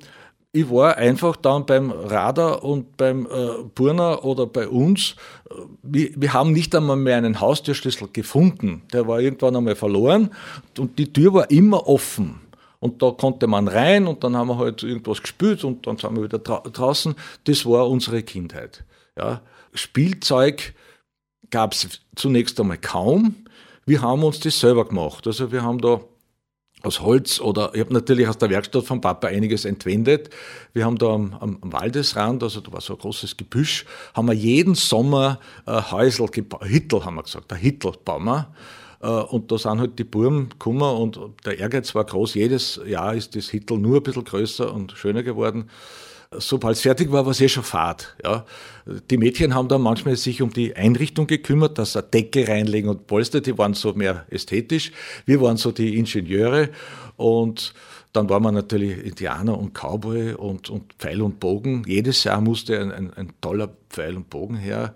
[0.53, 5.15] ich war einfach dann beim Radar und beim äh, Burner oder bei uns.
[5.51, 8.83] Äh, wir, wir, haben nicht einmal mehr einen Haustürschlüssel gefunden.
[8.93, 10.31] Der war irgendwann einmal verloren
[10.79, 12.41] und die Tür war immer offen.
[12.81, 16.17] Und da konnte man rein und dann haben wir halt irgendwas gespült und dann sind
[16.17, 17.15] wir wieder dra draußen.
[17.45, 18.85] Das war unsere Kindheit.
[19.17, 19.43] Ja.
[19.75, 20.75] Spielzeug
[21.51, 23.35] gab es zunächst einmal kaum.
[23.85, 25.27] Wir haben uns das selber gemacht.
[25.27, 26.01] Also wir haben da
[26.83, 30.31] aus Holz oder ich habe natürlich aus der Werkstatt von Papa einiges entwendet.
[30.73, 34.29] Wir haben da am, am, am Waldesrand, also da war so ein großes Gebüsch, haben
[34.29, 36.27] wir jeden Sommer äh, Häusl,
[36.63, 38.53] Hittel haben wir gesagt, der Hittel bauen wir.
[39.01, 42.35] Äh, und da sind halt die Burm gekommen und der Ehrgeiz war groß.
[42.35, 45.71] Jedes Jahr ist das Hittel nur ein bisschen größer und schöner geworden.
[46.31, 48.15] Sobald es fertig war, war es eh schon Fahrt.
[48.23, 48.45] Ja.
[49.11, 53.07] Die Mädchen haben dann manchmal sich um die Einrichtung gekümmert, dass sie Decke reinlegen und
[53.07, 54.93] Polster, die waren so mehr ästhetisch.
[55.25, 56.69] Wir waren so die Ingenieure
[57.17, 57.73] und
[58.13, 61.85] dann war man natürlich Indianer und Cowboy und, und Pfeil und Bogen.
[61.87, 64.95] Jedes Jahr musste ein, ein, ein toller Pfeil und Bogen her.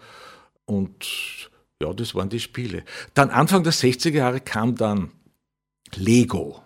[0.67, 1.51] Und
[1.83, 2.85] ja, das waren die Spiele.
[3.15, 5.11] Dann Anfang der 60er Jahre kam dann
[5.95, 6.63] Lego.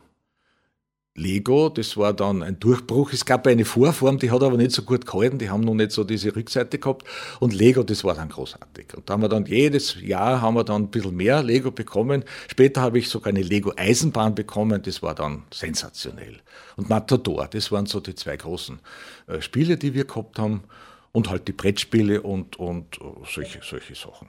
[1.17, 3.13] Lego, das war dann ein Durchbruch.
[3.13, 5.91] Es gab eine Vorform, die hat aber nicht so gut gehalten, die haben noch nicht
[5.91, 7.07] so diese Rückseite gehabt.
[7.41, 8.95] Und Lego, das war dann großartig.
[8.95, 12.25] Und da haben wir dann jedes Jahr haben wir dann ein bisschen mehr Lego bekommen.
[12.49, 16.41] Später habe ich sogar eine Lego Eisenbahn bekommen, das war dann sensationell.
[16.77, 18.79] Und Matador, das waren so die zwei großen
[19.27, 20.65] äh, Spiele, die wir gehabt haben.
[21.13, 24.29] Und halt die Brettspiele und, und äh, solche, solche Sachen.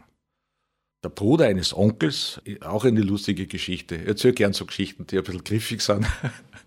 [1.04, 3.95] Der Bruder eines Onkels, auch eine lustige Geschichte.
[3.95, 6.08] Ich erzähle gern so Geschichten, die ein bisschen griffig sind.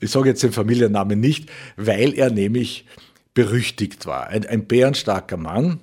[0.00, 2.86] Ich sage jetzt den Familiennamen nicht, weil er nämlich
[3.34, 4.28] berüchtigt war.
[4.28, 5.80] Ein, ein bärenstarker Mann.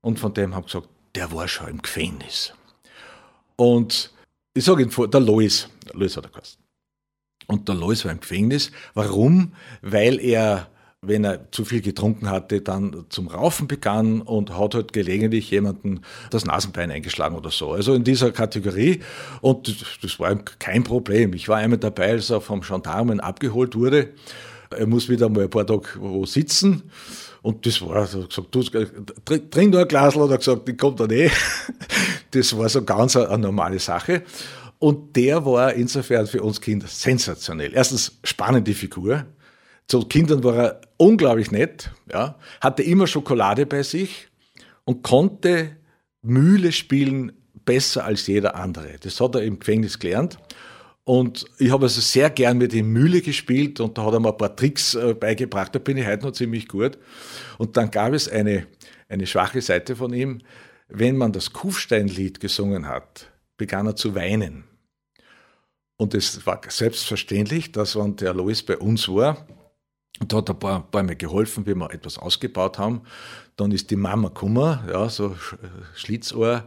[0.00, 2.52] Und von dem habe ich gesagt, der war schon im Gefängnis.
[3.56, 4.12] Und
[4.54, 6.58] ich sage ihn vor, der Lois, Lois hat er geheißen.
[7.46, 8.70] Und der Lois war im Gefängnis.
[8.94, 9.52] Warum?
[9.82, 10.70] Weil er
[11.06, 16.00] wenn er zu viel getrunken hatte, dann zum Raufen begann und hat halt gelegentlich jemanden
[16.30, 17.72] das Nasenbein eingeschlagen oder so.
[17.72, 19.00] Also in dieser Kategorie.
[19.40, 21.32] Und das war kein Problem.
[21.34, 24.10] Ich war einmal dabei, als er vom Gendarmen abgeholt wurde.
[24.70, 26.82] Er muss wieder mal ein paar Tage wo sitzen.
[27.42, 28.62] Und das war, so gesagt, du,
[29.50, 31.30] trink nur ein Glas, hat er gesagt, die kommt dann eh.
[32.30, 34.22] Das war so ganz eine, eine normale Sache.
[34.78, 37.72] Und der war insofern für uns Kinder sensationell.
[37.74, 39.24] Erstens spannende Figur
[39.88, 44.28] zu Kindern war er unglaublich nett, ja, hatte immer Schokolade bei sich
[44.84, 45.76] und konnte
[46.22, 47.32] Mühle spielen
[47.64, 48.96] besser als jeder andere.
[49.00, 50.38] Das hat er im Gefängnis gelernt.
[51.04, 54.30] Und ich habe also sehr gern mit ihm Mühle gespielt und da hat er mir
[54.30, 55.74] ein paar Tricks äh, beigebracht.
[55.74, 56.98] Da bin ich heute noch ziemlich gut.
[57.58, 58.66] Und dann gab es eine,
[59.10, 60.40] eine schwache Seite von ihm.
[60.88, 64.64] Wenn man das Kufsteinlied gesungen hat, begann er zu weinen.
[65.96, 69.46] Und es war selbstverständlich, dass wenn der Lois bei uns war,
[70.20, 73.02] und da hat ein paar, paar Mal geholfen, wie wir etwas ausgebaut haben.
[73.56, 76.64] Dann ist die Mama gekommen, ja, so äh, Schlitzohr.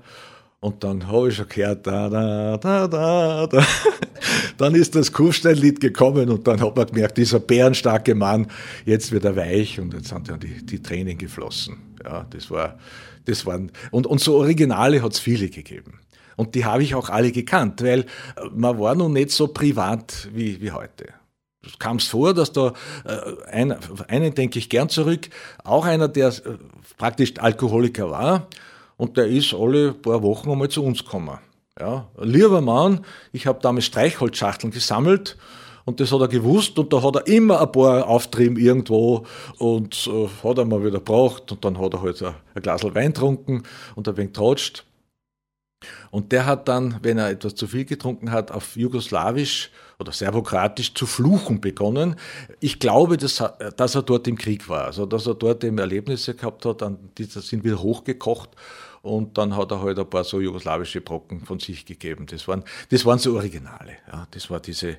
[0.60, 3.66] Und dann habe ich schon gehört, da, da, da, da, da.
[4.58, 8.48] Dann ist das Kufsteinlied gekommen und dann hat man gemerkt, dieser bärenstarke Mann,
[8.86, 11.78] jetzt wird er weich und jetzt sind ja die, die Tränen geflossen.
[12.04, 12.80] Ja, das war,
[13.26, 16.00] das waren, und, und so Originale hat es viele gegeben.
[16.38, 18.08] Und die habe ich auch alle gekannt, weil
[18.52, 21.14] man war noch nicht so privat wie, wie heute
[21.80, 22.74] kam es vor, dass da
[23.06, 23.76] äh, ein,
[24.08, 25.30] einen denke ich gern zurück,
[25.64, 26.58] auch einer, der äh,
[26.98, 28.48] praktisch Alkoholiker war
[28.98, 31.38] und der ist alle paar Wochen einmal zu uns gekommen.
[31.80, 35.38] Ja, lieber Mann, ich habe damals Streichholzschachteln gesammelt
[35.86, 39.26] und das hat er gewusst und da hat er immer ein paar Auftrieben irgendwo
[39.60, 42.84] und äh, hat er mal wieder braucht und dann hat er halt ein, ein Glas
[42.84, 43.64] Wein getrunken
[43.96, 44.87] und ein wenig tratscht.
[46.10, 50.94] Und der hat dann, wenn er etwas zu viel getrunken hat, auf Jugoslawisch oder Serbokratisch
[50.94, 52.16] zu fluchen begonnen.
[52.60, 53.44] Ich glaube, dass,
[53.76, 56.84] dass er dort im Krieg war, also dass er dort eben Erlebnisse gehabt hat,
[57.18, 58.52] die sind wieder hochgekocht
[59.02, 62.26] und dann hat er halt ein paar so jugoslawische Brocken von sich gegeben.
[62.28, 63.98] Das waren, das waren so Originale.
[64.12, 64.98] Ja, das war diese,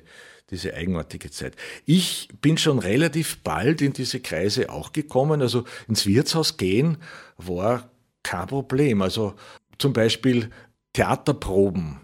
[0.49, 1.55] diese eigenartige Zeit.
[1.85, 5.41] Ich bin schon relativ bald in diese Kreise auch gekommen.
[5.41, 6.97] Also ins Wirtshaus gehen
[7.37, 7.89] war
[8.23, 9.01] kein Problem.
[9.01, 9.35] Also
[9.77, 10.49] zum Beispiel
[10.93, 11.99] Theaterproben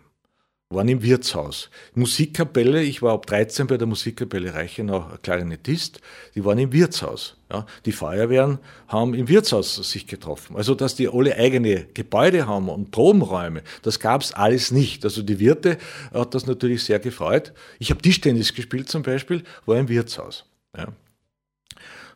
[0.70, 1.70] waren im Wirtshaus.
[1.94, 6.02] Musikkapelle, ich war ab 13 bei der Musikkapelle Reichenau Klarinettist,
[6.34, 7.38] die waren im Wirtshaus.
[7.52, 7.66] Ja.
[7.86, 10.56] Die Feuerwehren haben im Wirtshaus sich getroffen.
[10.56, 15.04] Also, dass die alle eigene Gebäude haben und Probenräume, das gab's alles nicht.
[15.04, 15.78] Also die Wirte
[16.14, 17.54] hat das natürlich sehr gefreut.
[17.80, 20.46] Ich habe Tischtennis gespielt zum Beispiel, war im Wirtshaus.
[20.76, 20.88] Ja.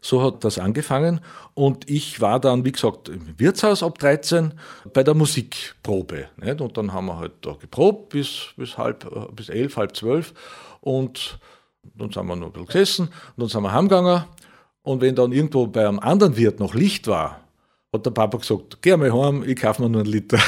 [0.01, 1.19] So hat das angefangen
[1.53, 4.53] und ich war dann, wie gesagt, im Wirtshaus ab 13
[4.93, 6.29] bei der Musikprobe.
[6.37, 6.61] Nicht?
[6.61, 10.33] Und dann haben wir halt da geprobt bis, bis, halb, äh, bis elf, halb zwölf
[10.79, 11.37] und
[11.95, 14.23] dann sind wir noch ein bisschen gesessen und dann sind wir heimgegangen
[14.83, 17.41] und wenn dann irgendwo bei einem anderen Wirt noch Licht war,
[17.91, 20.39] hat der Papa gesagt, geh mal heim, ich kaufe mir nur einen Liter.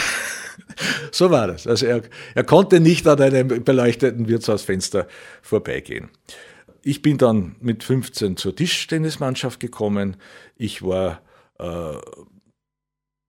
[1.11, 1.67] so war das.
[1.67, 2.03] Also er,
[2.35, 5.07] er konnte nicht an einem beleuchteten Wirtshausfenster
[5.41, 6.09] vorbeigehen
[6.83, 10.17] ich bin dann mit 15 zur Tischtennismannschaft gekommen.
[10.55, 11.21] Ich war
[11.59, 11.93] äh,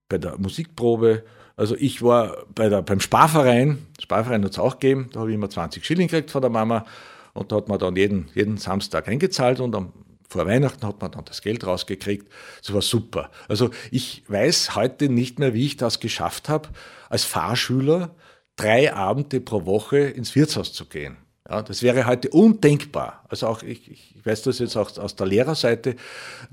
[0.09, 1.23] bei der Musikprobe.
[1.55, 3.85] Also ich war bei der, beim Sparverein.
[4.01, 5.09] Sparverein hat es auch gegeben.
[5.13, 6.85] Da habe ich immer 20 Schilling gekriegt von der Mama.
[7.33, 9.93] Und da hat man dann jeden, jeden Samstag eingezahlt und am,
[10.27, 12.27] vor Weihnachten hat man dann das Geld rausgekriegt.
[12.61, 13.29] Das war super.
[13.47, 16.69] Also ich weiß heute nicht mehr, wie ich das geschafft habe,
[17.09, 18.15] als Fahrschüler
[18.55, 21.17] drei Abende pro Woche ins Wirtshaus zu gehen.
[21.49, 23.25] Ja, das wäre heute undenkbar.
[23.27, 25.95] Also auch ich, ich weiß das jetzt auch aus der Lehrerseite.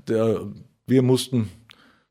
[0.07, 0.41] Der,
[0.85, 1.49] wir mussten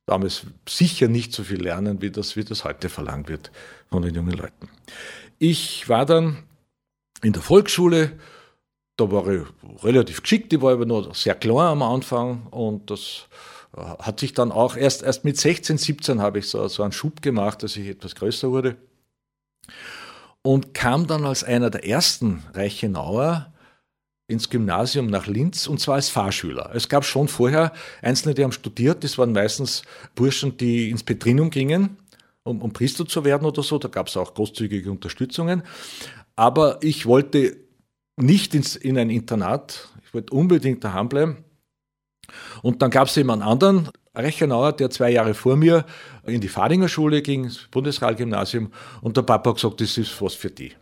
[0.06, 3.50] damals sicher nicht so viel lernen, wie das, wie das heute verlangt wird
[3.90, 4.68] von den jungen Leuten.
[5.38, 6.42] Ich war dann
[7.22, 8.18] in der Volksschule,
[8.96, 9.46] da war ich
[9.84, 13.28] relativ geschickt, ich war aber noch sehr klar am Anfang und das
[13.76, 16.92] äh, hat sich dann auch erst, erst mit 16, 17 habe ich so, so einen
[16.92, 18.76] Schub gemacht, dass ich etwas größer wurde
[20.42, 23.52] und kam dann als einer der ersten Reichenauer
[24.26, 26.70] ins Gymnasium nach Linz und zwar als Fahrschüler.
[26.74, 29.82] Es gab schon vorher Einzelne, die haben studiert, das waren meistens
[30.14, 31.96] Burschen, die ins Petrinum gingen,
[32.44, 35.62] um, um Priester zu werden oder so, da gab es auch großzügige Unterstützungen.
[36.36, 37.56] Aber ich wollte
[38.16, 41.44] nicht ins, in ein Internat, ich wollte unbedingt daheim bleiben.
[42.62, 45.84] Und dann gab es eben einen anderen Rechenauer, der zwei Jahre vor mir
[46.30, 50.34] in die Fadinger Schule ging, das Bundesrealgymnasium, und der Papa hat gesagt, das ist was
[50.34, 50.72] für die.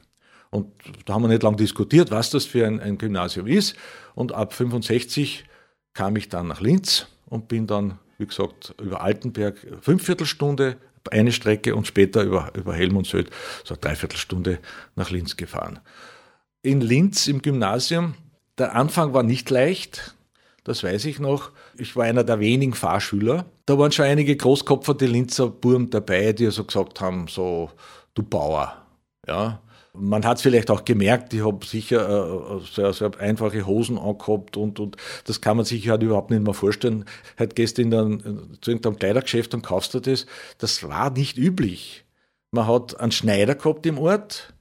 [0.50, 0.72] Und
[1.04, 3.76] da haben wir nicht lange diskutiert, was das für ein, ein Gymnasium ist.
[4.14, 5.44] Und ab 65
[5.92, 10.76] kam ich dann nach Linz und bin dann, wie gesagt, über Altenberg fünf Viertelstunde
[11.10, 13.30] eine Strecke und später über, über Helmundshöht
[13.64, 14.58] so eine Dreiviertelstunde
[14.94, 15.80] nach Linz gefahren.
[16.62, 18.14] In Linz im Gymnasium,
[18.58, 20.14] der Anfang war nicht leicht,
[20.68, 21.50] das weiß ich noch.
[21.76, 23.46] Ich war einer der wenigen Fahrschüler.
[23.66, 27.70] Da waren schon einige großkopferte Linzer Burm dabei, die so gesagt haben, so,
[28.14, 28.86] du Bauer.
[29.26, 29.60] Ja,
[29.94, 34.56] man hat es vielleicht auch gemerkt, ich habe sicher äh, sehr, sehr einfache Hosen angehabt
[34.56, 37.04] und, und das kann man sich halt überhaupt nicht mehr vorstellen.
[37.38, 37.90] Halt gehst in
[38.60, 40.26] zu irgendeinem Kleidergeschäft und kaufst du das.
[40.58, 42.04] Das war nicht üblich.
[42.50, 44.54] Man hat einen Schneider gehabt im Ort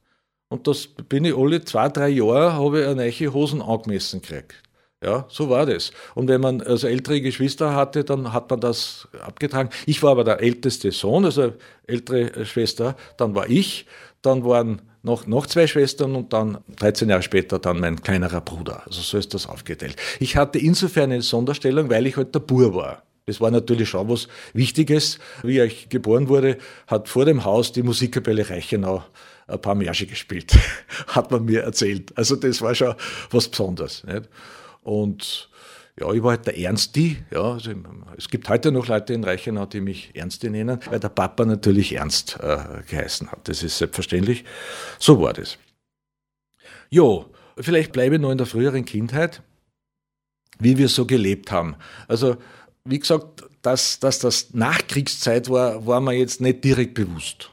[0.48, 4.67] und das bin ich alle zwei, drei Jahre habe ich eine neue Hosen angemessen gekriegt.
[5.02, 5.92] Ja, so war das.
[6.16, 9.70] Und wenn man also ältere Geschwister hatte, dann hat man das abgetragen.
[9.86, 11.52] Ich war aber der älteste Sohn, also
[11.86, 13.86] ältere Schwester, dann war ich,
[14.22, 18.82] dann waren noch, noch zwei Schwestern und dann 13 Jahre später dann mein kleinerer Bruder.
[18.86, 19.94] Also so ist das aufgeteilt.
[20.18, 23.04] Ich hatte insofern eine Sonderstellung, weil ich halt der Bur war.
[23.26, 25.18] Das war natürlich schon was Wichtiges.
[25.42, 29.04] Wie ich geboren wurde, hat vor dem Haus die Musikkapelle Reichenau
[29.46, 30.52] ein paar Märsche gespielt,
[31.06, 32.12] hat man mir erzählt.
[32.16, 32.94] Also das war schon
[33.30, 34.02] was Besonderes.
[34.04, 34.28] Nicht?
[34.88, 35.50] Und
[36.00, 37.18] ja, ich war halt der Ernsti.
[37.30, 37.70] Ja, also
[38.16, 41.94] es gibt heute noch Leute in Reichenau, die mich Ernsti nennen, weil der Papa natürlich
[41.94, 43.46] Ernst äh, geheißen hat.
[43.48, 44.44] Das ist selbstverständlich.
[44.98, 45.58] So war das.
[46.88, 47.26] Jo,
[47.58, 49.42] vielleicht bleibe ich noch in der früheren Kindheit,
[50.58, 51.76] wie wir so gelebt haben.
[52.06, 52.38] Also,
[52.86, 57.50] wie gesagt, dass, dass das Nachkriegszeit war, war mir jetzt nicht direkt bewusst.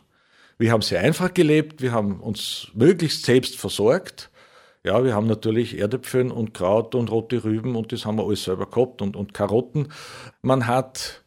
[0.57, 4.29] Wir haben sehr einfach gelebt, wir haben uns möglichst selbst versorgt
[4.85, 8.43] ja, wir haben natürlich Erdäpfel und Kraut und rote Rüben und das haben wir alles
[8.43, 9.91] selber gehabt und, und Karotten.
[10.41, 11.23] Man hat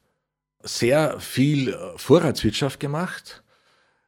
[0.63, 3.43] sehr viel Vorratswirtschaft gemacht,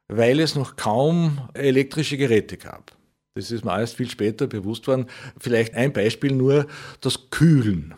[0.07, 2.93] weil es noch kaum elektrische Geräte gab.
[3.33, 5.07] Das ist mir erst viel später bewusst worden.
[5.39, 6.67] Vielleicht ein Beispiel nur,
[6.99, 7.95] das Kühlen.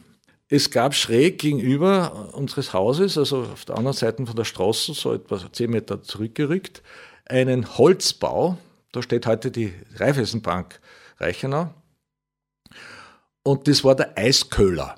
[0.47, 5.13] Es gab schräg gegenüber unseres Hauses, also auf der anderen Seite von der Straße, so
[5.13, 6.83] etwa zehn Meter zurückgerückt,
[7.25, 8.57] einen Holzbau.
[8.93, 10.79] Da steht heute die Raiffeisenbank
[11.17, 11.73] Reichenau.
[13.43, 14.95] Und das war der Eisköhler.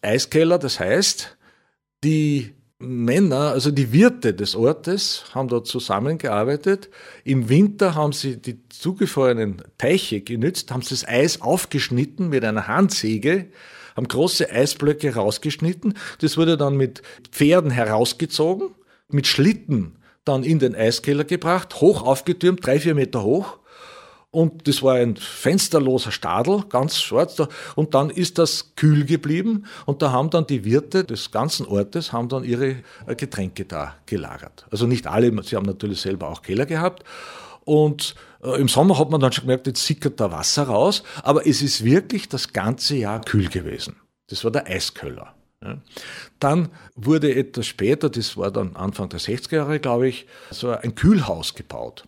[0.00, 1.36] Eiskeller, das heißt,
[2.02, 6.88] die Männer, also die Wirte des Ortes, haben dort zusammengearbeitet.
[7.24, 12.66] Im Winter haben sie die zugefrorenen Teiche genützt, haben sie das Eis aufgeschnitten mit einer
[12.66, 13.50] Handsäge,
[13.94, 15.92] haben große Eisblöcke rausgeschnitten.
[16.20, 18.70] Das wurde dann mit Pferden herausgezogen,
[19.08, 23.58] mit Schlitten dann in den Eiskeller gebracht, hoch aufgetürmt, drei, vier Meter hoch.
[24.32, 27.42] Und das war ein fensterloser Stadel, ganz schwarz.
[27.74, 29.64] Und dann ist das kühl geblieben.
[29.86, 33.96] Und da haben dann die Wirte des ganzen Ortes haben dann ihre äh, Getränke da
[34.06, 34.66] gelagert.
[34.70, 37.02] Also nicht alle, sie haben natürlich selber auch Keller gehabt.
[37.64, 41.02] Und äh, im Sommer hat man dann schon gemerkt, jetzt sickert da Wasser raus.
[41.24, 43.96] Aber es ist wirklich das ganze Jahr kühl gewesen.
[44.28, 45.34] Das war der Eisköller.
[46.38, 50.94] Dann wurde etwas später, das war dann Anfang der 60er Jahre, glaube ich, so ein
[50.94, 52.04] Kühlhaus gebaut.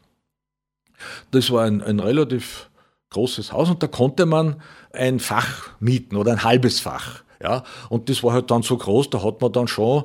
[1.32, 2.70] Das war ein, ein relativ
[3.10, 4.62] großes Haus und da konnte man
[4.92, 7.21] ein Fach mieten oder ein halbes Fach.
[7.42, 10.04] Ja, und das war halt dann so groß, da hat man dann schon,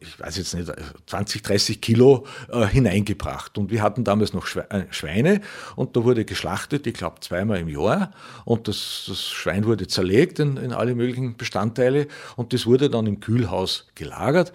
[0.00, 0.70] ich weiß jetzt nicht,
[1.06, 3.58] 20, 30 Kilo äh, hineingebracht.
[3.58, 5.40] Und wir hatten damals noch äh, Schweine
[5.74, 8.12] und da wurde geschlachtet, ich glaube zweimal im Jahr.
[8.44, 13.06] Und das, das Schwein wurde zerlegt in, in alle möglichen Bestandteile und das wurde dann
[13.06, 14.52] im Kühlhaus gelagert.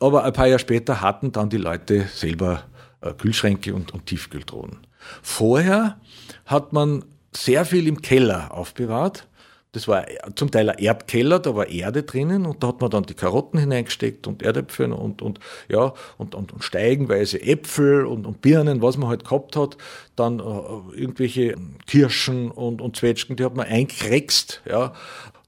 [0.00, 2.64] Aber ein paar Jahre später hatten dann die Leute selber
[3.00, 4.78] äh, Kühlschränke und, und Tiefkühltruhen.
[5.22, 6.00] Vorher
[6.46, 9.27] hat man sehr viel im Keller aufbewahrt.
[9.72, 13.02] Das war zum Teil ein Erdkeller, da war Erde drinnen und da hat man dann
[13.02, 18.40] die Karotten hineingesteckt und Erdäpfel und, und, ja, und, und, und steigenweise Äpfel und, und
[18.40, 19.76] Birnen, was man halt gehabt hat.
[20.16, 24.94] Dann äh, irgendwelche Kirschen und, und Zwetschgen, die hat man eingekrext, ja.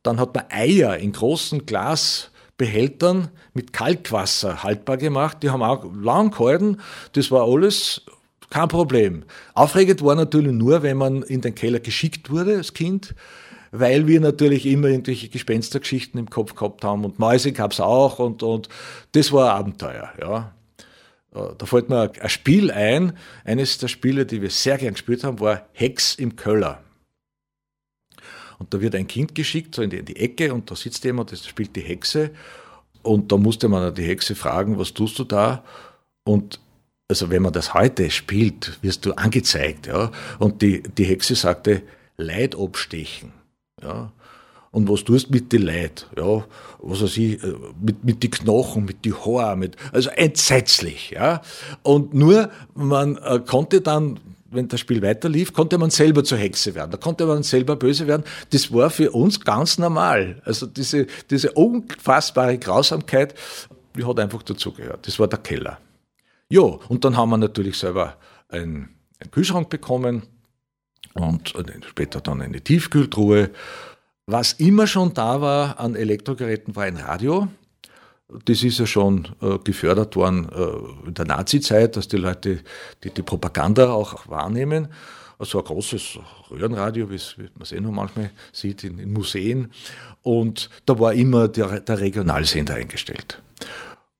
[0.03, 5.43] Dann hat man Eier in großen Glasbehältern mit Kalkwasser haltbar gemacht.
[5.43, 6.79] Die haben auch lang gehalten.
[7.13, 8.03] Das war alles
[8.51, 9.25] kein Problem.
[9.55, 13.15] Aufregend war natürlich nur, wenn man in den Keller geschickt wurde als Kind
[13.71, 18.19] weil wir natürlich immer irgendwelche Gespenstergeschichten im Kopf gehabt haben und Mäuse gab es auch
[18.19, 18.69] und, und
[19.13, 20.55] das war ein Abenteuer, ja.
[21.35, 23.17] Äh, da fällt mir ein Spiel ein.
[23.45, 26.83] Eines der Spiele, die wir sehr gern gespielt haben, war Hex im Köller.
[28.59, 31.05] Und da wird ein Kind geschickt, so in die, in die Ecke, und da sitzt
[31.05, 32.31] jemand, das spielt die Hexe.
[33.03, 35.65] Und da musste man die Hexe fragen, was tust du da?
[36.25, 36.61] Und
[37.09, 40.11] also wenn man das heute spielt, wirst du angezeigt, ja.
[40.39, 41.83] Und die, die Hexe sagte,
[42.19, 43.33] Leid abstechen.
[43.83, 44.13] Ja.
[44.73, 46.07] Und was tust mit den Leid?
[46.17, 46.45] Ja,
[46.79, 51.43] was weiß ich, äh, mit, mit die Knochen, mit die Haare, mit, also entsetzlich, ja.
[51.83, 56.75] Und nur, man äh, konnte dann, wenn das Spiel weiterlief, konnte man selber zur Hexe
[56.75, 56.93] werden.
[56.93, 58.25] Da konnte man selber böse werden.
[58.51, 60.41] Das war für uns ganz normal.
[60.45, 63.35] Also diese, diese unfassbare Grausamkeit,
[63.97, 65.07] die hat einfach dazugehört.
[65.07, 65.79] Das war der Keller.
[66.49, 68.17] Ja, und dann haben wir natürlich selber
[68.49, 68.89] einen,
[69.21, 70.23] einen Kühlschrank bekommen
[71.15, 71.55] und
[71.89, 73.51] später dann eine Tiefkühltruhe.
[74.27, 77.49] Was immer schon da war an Elektrogeräten, war ein Radio.
[78.45, 82.61] Das ist ja schon äh, gefördert worden äh, in der Nazi-Zeit, dass die Leute
[83.03, 84.89] die, die Propaganda auch wahrnehmen.
[85.37, 86.19] Also ein großes
[86.51, 89.73] Röhrenradio, wie, man es eh noch manchmal sieht in, in, Museen.
[90.23, 93.43] Und da war immer der, der Regionalsender eingestellt.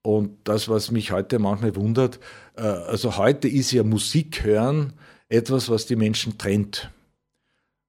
[0.03, 2.19] Und das, was mich heute manchmal wundert,
[2.57, 4.95] äh, also heute ist ja Musik hören
[5.31, 6.91] etwas, was die Menschen trennt.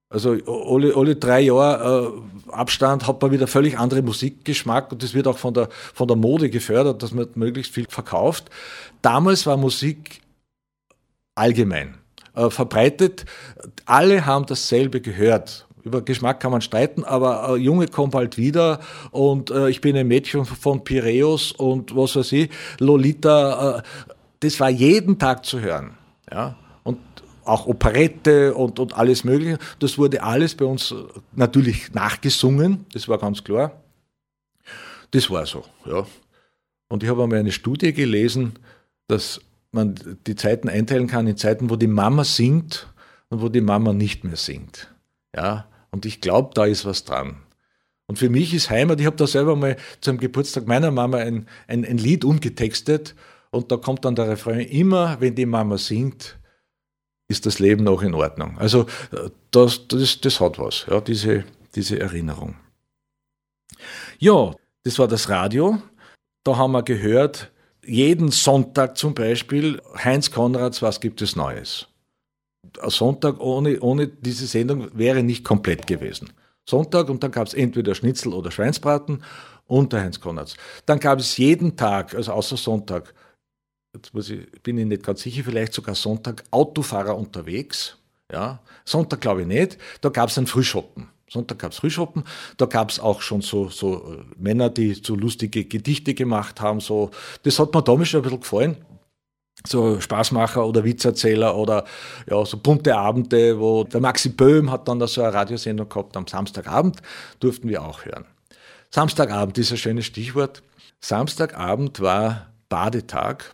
[0.09, 2.13] Also alle, alle drei Jahre
[2.47, 6.07] äh, Abstand hat man wieder völlig andere Musikgeschmack und das wird auch von der, von
[6.07, 8.49] der Mode gefördert, dass man möglichst viel verkauft.
[9.01, 10.21] Damals war Musik
[11.33, 11.97] allgemein
[12.35, 13.25] äh, verbreitet.
[13.85, 15.65] Alle haben dasselbe gehört.
[15.83, 19.95] Über Geschmack kann man streiten, aber äh, Junge kommt bald wieder und äh, ich bin
[19.95, 22.49] ein Mädchen von Piräus und was weiß ich,
[22.79, 23.81] Lolita, äh,
[24.41, 25.97] das war jeden Tag zu hören.
[26.29, 26.57] Ja?
[27.43, 29.57] Auch Operette und, und alles Mögliche.
[29.79, 30.93] Das wurde alles bei uns
[31.33, 33.81] natürlich nachgesungen, das war ganz klar.
[35.11, 36.05] Das war so, ja.
[36.87, 38.53] Und ich habe einmal eine Studie gelesen,
[39.07, 39.95] dass man
[40.27, 42.87] die Zeiten einteilen kann in Zeiten, wo die Mama singt
[43.29, 44.93] und wo die Mama nicht mehr singt.
[45.35, 47.37] Ja, und ich glaube, da ist was dran.
[48.07, 51.47] Und für mich ist Heimat, ich habe da selber mal zum Geburtstag meiner Mama ein,
[51.67, 53.15] ein, ein Lied umgetextet
[53.51, 56.37] und da kommt dann der Refrain, immer wenn die Mama singt,
[57.31, 58.57] ist das Leben noch in Ordnung.
[58.59, 58.85] Also
[59.49, 62.55] das, das, das hat was, ja, diese, diese Erinnerung.
[64.19, 65.81] Ja, das war das Radio.
[66.43, 67.51] Da haben wir gehört,
[67.83, 71.87] jeden Sonntag zum Beispiel, Heinz Konrads, was gibt es Neues?
[72.79, 76.31] Ein Sonntag ohne, ohne diese Sendung wäre nicht komplett gewesen.
[76.69, 79.23] Sonntag und dann gab es entweder Schnitzel oder Schweinsbraten
[79.65, 80.57] und der Heinz Konrads.
[80.85, 83.13] Dann gab es jeden Tag, also außer Sonntag,
[83.93, 87.97] jetzt muss ich, bin ich nicht ganz sicher, vielleicht sogar Sonntag, Autofahrer unterwegs.
[88.31, 89.77] Ja, Sonntag glaube ich nicht.
[89.99, 91.09] Da gab es einen Frühschoppen.
[91.29, 92.23] Sonntag gab es Frühschoppen.
[92.57, 96.79] Da gab es auch schon so, so äh, Männer, die so lustige Gedichte gemacht haben.
[96.79, 97.11] So,
[97.43, 98.77] das hat mir damals schon ein bisschen gefallen.
[99.65, 101.85] So Spaßmacher oder Witzerzähler oder
[102.29, 106.17] ja, so bunte Abende, wo der Maxi Böhm hat dann da so eine Radiosendung gehabt
[106.17, 107.01] am Samstagabend,
[107.39, 108.25] durften wir auch hören.
[108.89, 110.63] Samstagabend ist ein schönes Stichwort.
[110.99, 113.53] Samstagabend war Badetag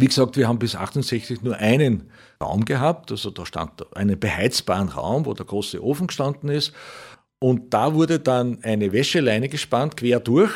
[0.00, 2.10] wie gesagt, wir haben bis 68 nur einen
[2.40, 6.72] Raum gehabt, also da stand einen beheizbaren Raum, wo der große Ofen gestanden ist.
[7.38, 10.52] Und da wurde dann eine Wäscheleine gespannt, quer durch.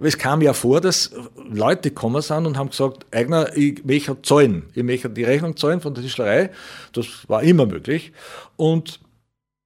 [0.00, 4.64] Es kam ja vor, dass Leute gekommen sind und haben gesagt, Eigner, ich möchte zahlen.
[4.74, 6.50] Ich möchte die Rechnung zahlen von der Tischlerei.
[6.92, 8.12] Das war immer möglich.
[8.56, 9.00] Und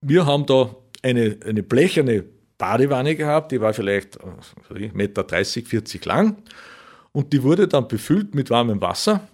[0.00, 2.24] wir haben da eine, eine blecherne
[2.56, 6.36] Badewanne gehabt, die war vielleicht 1,30 Meter, 40 lang.
[7.12, 9.28] Und die wurde dann befüllt mit warmem Wasser.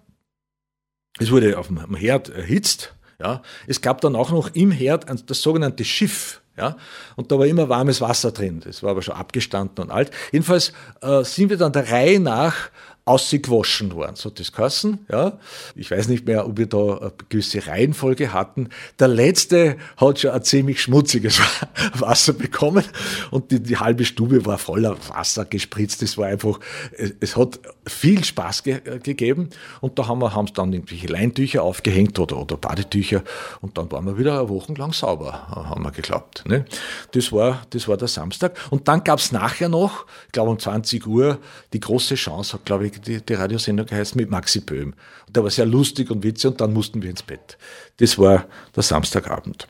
[1.19, 2.95] Es wurde auf dem Herd erhitzt.
[3.21, 3.43] Ja.
[3.67, 6.41] Es gab dann auch noch im Herd das sogenannte Schiff.
[6.57, 6.77] Ja.
[7.17, 8.61] Und da war immer warmes Wasser drin.
[8.61, 10.11] Das war aber schon abgestanden und alt.
[10.33, 12.71] Jedenfalls äh, sind wir dann der Reihe nach
[13.09, 15.39] ausgewaschen worden, so das geheißen, ja.
[15.75, 18.69] Ich weiß nicht mehr, ob wir da eine gewisse Reihenfolge hatten.
[18.99, 21.41] Der letzte hat schon ein ziemlich schmutziges
[21.95, 22.85] Wasser bekommen
[23.31, 26.03] und die, die halbe Stube war voller Wasser gespritzt.
[26.03, 26.61] Das war einfach,
[26.97, 29.49] es, es hat viel Spaß ge gegeben
[29.81, 33.23] und da haben wir, haben es dann irgendwelche Leintücher aufgehängt oder, oder Badetücher
[33.61, 36.45] und dann waren wir wieder wochenlang sauber, haben wir geglaubt.
[36.47, 36.67] Ne?
[37.13, 40.59] Das war, das war der Samstag und dann gab es nachher noch, ich glaube um
[40.59, 41.39] 20 Uhr,
[41.73, 44.95] die große Chance, hat glaube ich die, die Radiosendung geheißen mit Maxi Böhm.
[45.27, 47.59] Und der war sehr lustig und witzig und dann mussten wir ins Bett.
[47.99, 49.69] Das war der Samstagabend.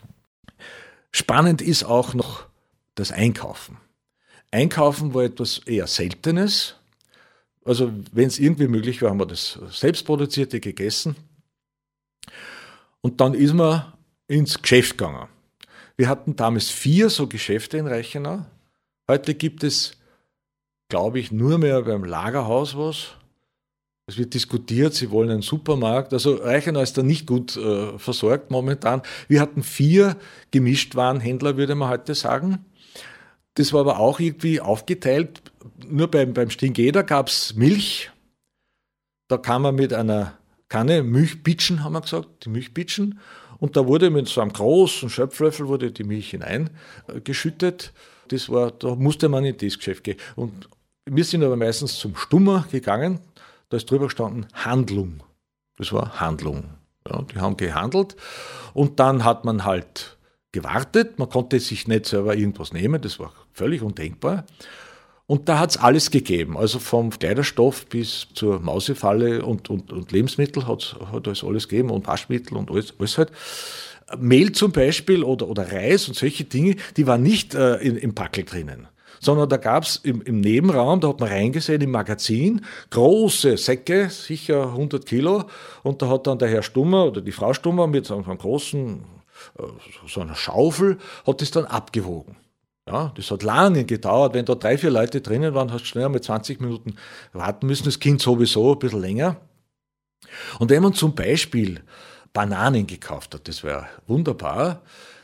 [1.12, 2.47] Spannend ist auch noch
[2.95, 3.79] das Einkaufen.
[4.51, 6.74] Einkaufen war etwas eher Seltenes.
[7.64, 11.16] Also wenn es irgendwie möglich war, haben wir das selbstproduzierte gegessen.
[13.01, 13.93] Und dann ist man
[14.26, 15.29] ins Geschäft gegangen.
[15.97, 18.47] Wir hatten damals vier so Geschäfte in Reichenau.
[19.11, 19.97] Heute gibt es,
[20.89, 23.18] glaube ich, nur mehr beim Lagerhaus was.
[24.09, 26.15] Es wird diskutiert, sie wollen einen Supermarkt.
[26.15, 29.03] Also Reichenau ist da nicht gut äh, versorgt momentan.
[29.29, 30.17] Wir hatten vier
[30.51, 32.65] Gemischtwarenhändler, würde man heute sagen.
[33.53, 35.43] Das war aber auch irgendwie aufgeteilt.
[35.87, 38.11] Nur beim, beim Stingeder gab es Milch.
[39.29, 40.39] Da kam man mit einer
[40.71, 43.19] Kanne Milchbitschen, haben wir gesagt, die Milchbitschen.
[43.59, 47.93] Und da wurde mit so einem großen Schöpflöffel wurde die Milch hineingeschüttet.
[48.29, 50.17] Das war, da musste man in das Geschäft gehen.
[50.35, 50.71] Und
[51.05, 53.21] wir sind aber meistens zum Stummer gegangen.
[53.69, 55.23] Da ist drüber gestanden Handlung.
[55.77, 56.64] Das war Handlung.
[57.09, 58.16] Ja, die haben gehandelt
[58.75, 60.19] und dann hat man halt
[60.53, 61.19] gewartet.
[61.19, 64.45] Man konnte sich nicht selber irgendwas nehmen, das war völlig undenkbar.
[65.27, 70.11] Und da hat es alles gegeben, also vom Kleiderstoff bis zur Mausefalle und, und, und
[70.11, 73.31] Lebensmittel hat es alles gegeben und Waschmittel und alles, alles halt.
[74.19, 78.45] Mehl zum Beispiel oder, oder Reis und solche Dinge, die waren nicht äh, im Packel
[78.45, 78.89] drinnen
[79.21, 84.11] sondern da gab es im, im, Nebenraum, da hat man reingesehen im Magazin, große Säcke,
[84.11, 85.45] sicher 100 Kilo,
[85.83, 89.05] und da hat dann der Herr Stummer oder die Frau Stummer mit so einem großen,
[89.59, 89.62] äh,
[90.07, 92.37] so einer Schaufel, hat das dann abgewogen.
[92.87, 94.33] Ja, das hat lange gedauert.
[94.33, 96.97] Wenn da drei, vier Leute drinnen waren, hast du schnell mit 20 Minuten
[97.35, 97.85] warten müssen.
[97.85, 99.37] Das Kind sowieso ein bisschen länger.
[100.59, 101.83] Und wenn man zum Beispiel
[102.33, 104.83] Bananen gekauft hat, das wäre wunderbar,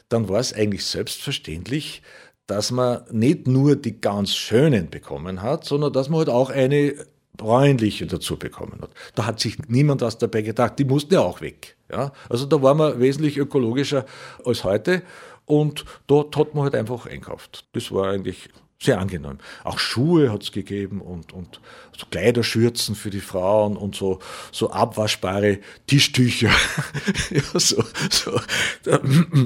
[0.09, 2.03] dann war es eigentlich selbstverständlich,
[2.47, 6.95] dass man nicht nur die ganz schönen bekommen hat, sondern dass man halt auch eine
[7.37, 8.91] bräunliche dazu bekommen hat.
[9.15, 11.77] Da hat sich niemand was dabei gedacht, die mussten ja auch weg.
[11.91, 12.13] Ja?
[12.29, 14.05] Also da war man wesentlich ökologischer
[14.45, 15.03] als heute
[15.47, 17.67] und dort hat man halt einfach einkauft.
[17.73, 18.49] Das war eigentlich
[18.81, 19.39] sehr angenehm.
[19.63, 21.61] Auch Schuhe hat es gegeben und, und
[21.97, 24.19] so Kleiderschürzen für die Frauen und so,
[24.53, 26.51] so abwaschbare Tischtücher.
[27.31, 28.41] ja, so, so,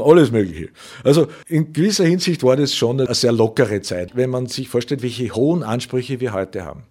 [0.02, 0.70] alles Mögliche.
[1.04, 5.02] Also in gewisser Hinsicht war das schon eine sehr lockere Zeit, wenn man sich vorstellt,
[5.02, 6.84] welche hohen Ansprüche wir heute haben.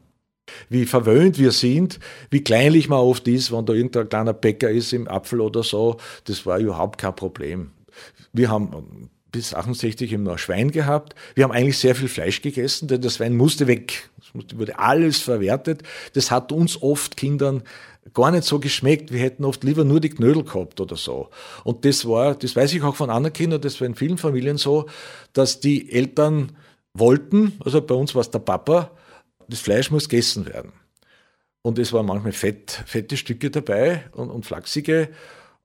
[0.69, 4.93] Wie verwöhnt wir sind, wie kleinlich man oft ist, wenn da irgendein kleiner Bäcker ist
[4.93, 7.71] im Apfel oder so, das war überhaupt kein Problem.
[8.31, 11.13] Wir haben bis 68 eben noch Schwein gehabt.
[11.35, 14.09] Wir haben eigentlich sehr viel Fleisch gegessen, denn das Schwein musste weg.
[14.19, 15.83] Es wurde alles verwertet.
[16.13, 17.61] Das hat uns oft Kindern
[18.15, 19.11] gar nicht so geschmeckt.
[19.11, 21.29] Wir hätten oft lieber nur die Knödel gehabt oder so.
[21.63, 24.57] Und das war, das weiß ich auch von anderen Kindern, das war in vielen Familien
[24.57, 24.87] so,
[25.33, 26.53] dass die Eltern
[26.95, 28.89] wollten, also bei uns war es der Papa,
[29.47, 30.71] das Fleisch muss gegessen werden.
[31.61, 35.09] Und es waren manchmal fett, fette Stücke dabei und, und flachsige.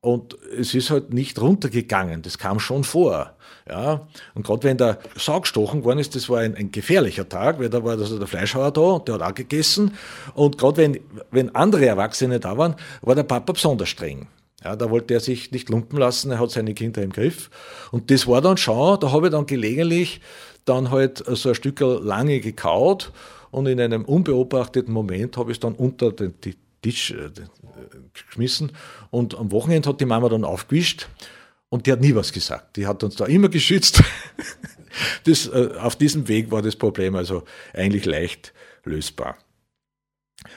[0.03, 3.37] Und es ist halt nicht runtergegangen, das kam schon vor.
[3.71, 4.09] Ja.
[4.35, 7.71] Und gerade wenn der Sau gestochen worden ist, das war ein, ein gefährlicher Tag, weil
[7.71, 9.93] da war also der Fleischhauer da und der hat auch gegessen.
[10.35, 11.01] Und gerade wenn,
[11.31, 14.27] wenn andere Erwachsene da waren, war der Papa besonders streng.
[14.65, 17.49] Ja, da wollte er sich nicht lumpen lassen, er hat seine Kinder im Griff.
[17.93, 20.21] Und das war dann schon, da habe ich dann gelegentlich
[20.65, 23.13] dann halt so ein Stück lange gekaut
[23.53, 27.31] und in einem unbeobachteten Moment habe ich es dann unter den, die Tisch äh,
[28.13, 28.73] geschmissen.
[29.11, 31.09] Und am Wochenende hat die Mama dann aufgewischt
[31.69, 32.77] und die hat nie was gesagt.
[32.77, 34.03] Die hat uns da immer geschützt.
[35.25, 38.53] Das, äh, auf diesem Weg war das Problem also eigentlich leicht
[38.85, 39.39] lösbar.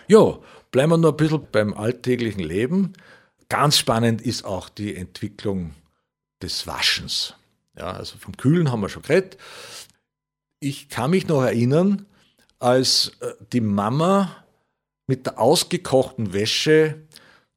[0.09, 0.39] Ja,
[0.71, 2.91] bleiben wir noch ein bisschen beim alltäglichen Leben.
[3.47, 5.73] Ganz spannend ist auch die Entwicklung
[6.41, 7.35] des Waschens.
[7.77, 9.37] Ja, also vom Kühlen haben wir schon geredet.
[10.59, 12.05] Ich kann mich noch erinnern,
[12.59, 14.44] als äh, die Mama
[15.07, 16.95] mit der ausgekochten Wäsche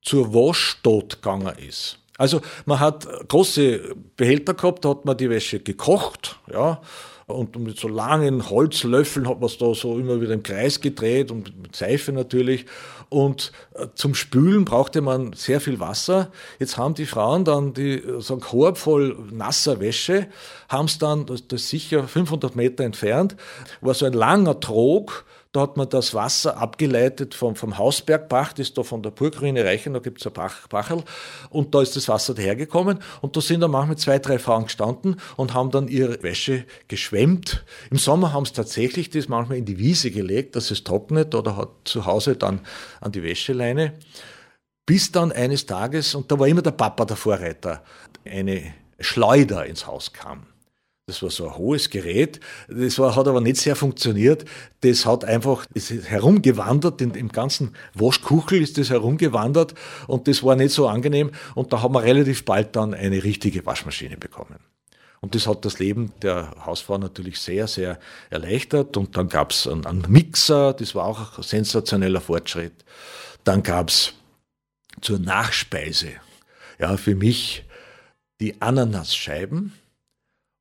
[0.02, 1.98] zur Waschstot gegangen ist.
[2.16, 6.80] Also man hat große Behälter gehabt, da hat man die Wäsche gekocht, ja,
[7.28, 11.30] und mit so langen Holzlöffeln hat man es da so immer wieder im Kreis gedreht
[11.30, 12.64] und mit Seife natürlich.
[13.10, 16.32] Und äh, zum Spülen brauchte man sehr viel Wasser.
[16.58, 20.28] Jetzt haben die Frauen dann die, so ein Korb voll nasser Wäsche,
[20.70, 23.36] haben es dann, das, das ist sicher 500 Meter entfernt,
[23.82, 28.68] war so ein langer Trog, Da hat man das Wasser abgeleitet vom, vom Hausbergbach, das
[28.68, 31.02] ist da von der Burgruine Reichen, da gibt es ein Bach, Bachel.
[31.48, 32.98] Und da ist das Wasser dahergekommen.
[33.22, 37.64] Und da sind dann manchmal zwei, drei Frauen gestanden und haben dann ihre Wäsche geschwemmt.
[37.90, 41.56] Im Sommer haben sie tatsächlich das manchmal in die Wiese gelegt, dass es trocknet oder
[41.56, 42.60] hat zu Hause dann
[43.00, 43.94] an die Wäscheleine.
[44.84, 47.82] Bis dann eines Tages, und da war immer der Papa der Vorreiter,
[48.26, 50.46] eine Schleuder ins Haus kam.
[51.08, 52.38] Das war so ein hohes Gerät.
[52.68, 54.44] Das war, hat aber nicht sehr funktioniert.
[54.82, 59.72] Das hat einfach, ist herumgewandert, in, im ganzen Waschkuchel ist das herumgewandert
[60.06, 61.30] und das war nicht so angenehm.
[61.54, 64.58] Und da haben wir relativ bald dann eine richtige Waschmaschine bekommen.
[65.22, 67.98] Und das hat das Leben der Hausfrau natürlich sehr, sehr
[68.28, 68.98] erleichtert.
[68.98, 72.84] Und dann gab es einen, einen, Mixer, das war auch ein sensationeller Fortschritt.
[73.44, 74.12] Dann gab es
[75.00, 76.10] zur Nachspeise,
[76.78, 77.64] ja, für mich
[78.42, 79.72] die Ananasscheiben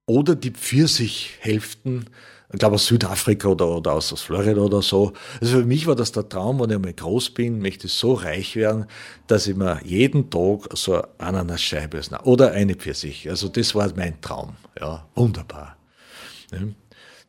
[0.08, 2.10] oder die Pfirsichhälften,
[2.52, 5.12] ich glaube aus Südafrika oder, oder aus, Florida oder so.
[5.42, 8.14] Also für mich war das der Traum, wenn ich mal groß bin, möchte ich so
[8.14, 8.86] reich werden,
[9.28, 13.30] dass ich mir jeden Tag so eine Ananasscheibe oder eine Pfirsich.
[13.30, 14.56] Also das war mein Traum.
[14.80, 15.76] Ja, wunderbar.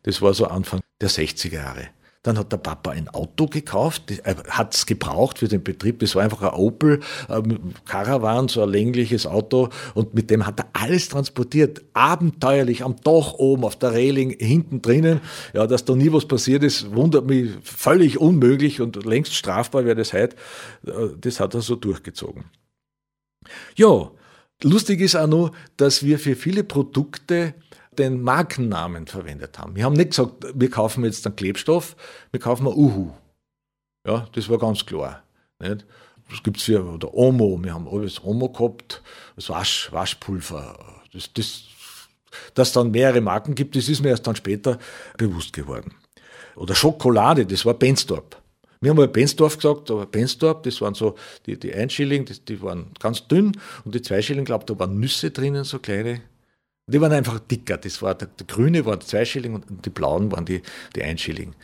[0.03, 1.89] Das war so Anfang der 60er Jahre.
[2.23, 4.11] Dann hat der Papa ein Auto gekauft,
[4.49, 5.99] hat es gebraucht für den Betrieb.
[5.99, 6.99] Das war einfach ein Opel
[7.29, 9.69] ähm, Caravan, so ein längliches Auto.
[9.93, 11.81] Und mit dem hat er alles transportiert.
[11.93, 15.21] Abenteuerlich am Dach oben, auf der Reling, hinten drinnen.
[15.53, 19.95] Ja, dass da nie was passiert ist, wundert mich völlig unmöglich und längst strafbar wäre
[19.95, 20.35] das heute.
[20.85, 22.43] Äh, das hat er so durchgezogen.
[23.77, 24.11] Ja,
[24.61, 27.53] lustig ist auch noch, dass wir für viele Produkte
[27.99, 29.75] den Markennamen verwendet haben.
[29.75, 31.95] Wir haben nicht gesagt, wir kaufen jetzt einen Klebstoff,
[32.31, 33.11] wir kaufen ein Uhu.
[34.07, 35.23] Ja, das war ganz klar.
[35.59, 35.85] Nicht?
[36.29, 39.01] Das gibt es für oder Omo, wir haben alles Omo gehabt,
[39.35, 41.01] das Wasch, Waschpulver.
[41.11, 41.63] Das, das,
[42.53, 44.77] dass dann mehrere Marken gibt, das ist mir erst dann später
[45.17, 45.93] bewusst geworden.
[46.55, 48.41] Oder Schokolade, das war Bensdorp.
[48.81, 52.61] Wir haben mal Bensdorf gesagt, aber Bensdorf, das waren so die, die Einschilling, die, die
[52.61, 56.21] waren ganz dünn und die Zweischilling, glaube da waren Nüsse drinnen, so kleine
[56.89, 57.77] die waren einfach dicker.
[57.77, 60.61] Das war, der, der grüne war zwei Schilling und die blauen waren die,
[60.95, 61.55] die Schilling.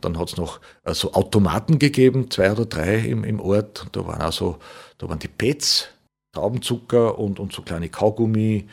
[0.00, 3.86] dann hat es noch äh, so Automaten gegeben, zwei oder drei im, im Ort.
[3.92, 4.58] Da waren also,
[4.98, 5.88] da waren die Pets,
[6.32, 8.66] Traubenzucker und, und so kleine Kaugummi.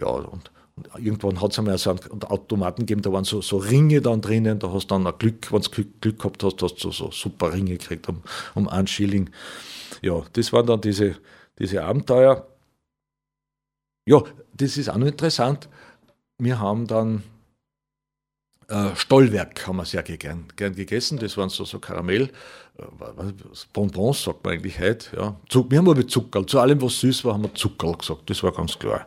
[0.00, 0.50] Ja, und, und
[0.98, 4.58] irgendwann hat es einmal so einen Automaten gegeben, da waren so, so Ringe dann drinnen.
[4.58, 7.06] Da hast du dann ein Glück, wenn du Glück, Glück gehabt hast, hast du so,
[7.06, 8.22] so super Ringe gekriegt um,
[8.54, 9.30] um einen Schilling.
[10.02, 11.16] Ja, das waren dann diese,
[11.58, 12.46] diese Abenteuer.
[14.08, 14.22] Ja,
[14.54, 15.68] das ist auch noch interessant.
[16.38, 17.24] Wir haben dann
[18.68, 21.18] äh, Stollwerk haben wir sehr gern, gern gegessen.
[21.18, 22.30] Das waren so, so Karamell,
[22.78, 22.82] äh,
[23.74, 25.14] Bonbons, sagt man eigentlich heute.
[25.14, 25.36] Ja.
[25.68, 26.46] Wir haben aber Zuckerl.
[26.46, 28.30] Zu allem, was süß war, haben wir Zuckerl gesagt.
[28.30, 29.06] Das war ganz klar.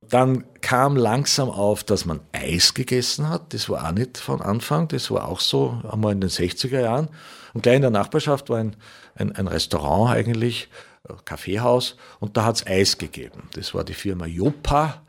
[0.00, 3.54] Dann kam langsam auf, dass man Eis gegessen hat.
[3.54, 4.88] Das war auch nicht von Anfang.
[4.88, 7.08] Das war auch so einmal in den 60er Jahren.
[7.54, 8.74] Und gleich in der Nachbarschaft war ein,
[9.14, 10.68] ein, ein Restaurant eigentlich,
[11.24, 13.42] Kaffeehaus und da hat es Eis gegeben.
[13.54, 15.02] Das war die Firma Jopa.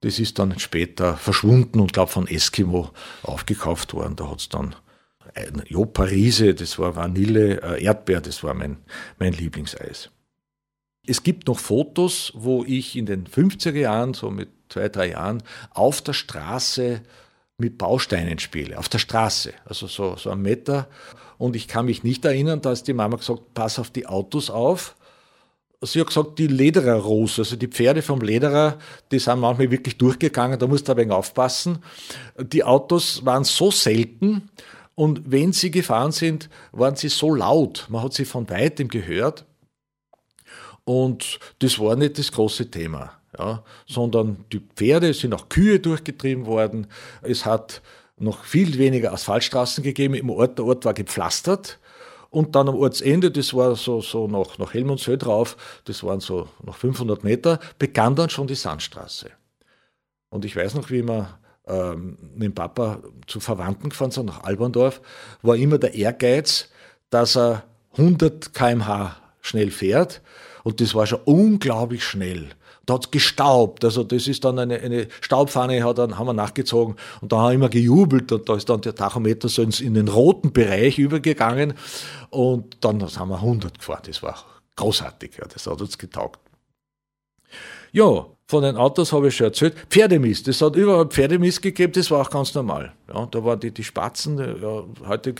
[0.00, 2.90] Das ist dann später verschwunden und glaube von Eskimo
[3.22, 4.16] aufgekauft worden.
[4.16, 4.76] Da hat es dann
[5.34, 8.78] ein Jopa Riese, das war Vanille, äh, Erdbeer, das war mein,
[9.18, 10.10] mein Lieblingseis.
[11.06, 15.42] Es gibt noch Fotos, wo ich in den 50er Jahren, so mit zwei, drei Jahren,
[15.70, 17.02] auf der Straße
[17.56, 18.78] mit Bausteinen spiele.
[18.78, 20.88] Auf der Straße, also so, so ein Meter.
[21.38, 24.50] Und ich kann mich nicht erinnern, da ist die Mama gesagt, pass auf die Autos
[24.50, 24.96] auf
[25.82, 28.78] sie hat gesagt, die Lederer Rose, also die Pferde vom Lederer,
[29.10, 31.78] die sind manchmal wirklich durchgegangen, da musst du ein wenig aufpassen.
[32.38, 34.50] Die Autos waren so selten
[34.94, 37.86] und wenn sie gefahren sind, waren sie so laut.
[37.88, 39.44] Man hat sie von weitem gehört
[40.84, 43.12] und das war nicht das große Thema.
[43.38, 46.86] Ja, sondern die Pferde sind auch Kühe durchgetrieben worden.
[47.20, 47.82] Es hat
[48.16, 50.58] noch viel weniger Asphaltstraßen gegeben im Ort.
[50.58, 51.78] Der Ort war gepflastert.
[52.30, 56.48] Und dann am Ortsende, das war so, so nach, nach Helmundshöhe drauf, das waren so
[56.62, 59.30] noch 500 Meter, begann dann schon die Sandstraße.
[60.28, 64.44] Und ich weiß noch, wie wir ähm, mit dem Papa zu Verwandten gefahren sind, nach
[64.44, 65.00] Alberndorf,
[65.42, 66.68] war immer der Ehrgeiz,
[67.08, 70.20] dass er 100 km/h schnell fährt.
[70.64, 72.50] Und das war schon unglaublich schnell
[72.88, 73.84] da hat es gestaubt.
[73.84, 77.48] Also das ist dann eine, eine Staubpfanne, hat dann, haben wir nachgezogen und da haben
[77.48, 81.74] wir immer gejubelt und da ist dann der Tachometer so in den roten Bereich übergegangen
[82.30, 84.02] und dann haben wir 100 gefahren.
[84.06, 84.36] Das war
[84.76, 86.40] großartig, ja, das hat uns getaugt.
[87.92, 89.74] Ja, von den Autos habe ich schon erzählt.
[89.90, 92.94] Pferdemist, es hat überall Pferdemist gegeben, das war auch ganz normal.
[93.12, 95.34] Ja, da waren die, die Spatzen, ja, heute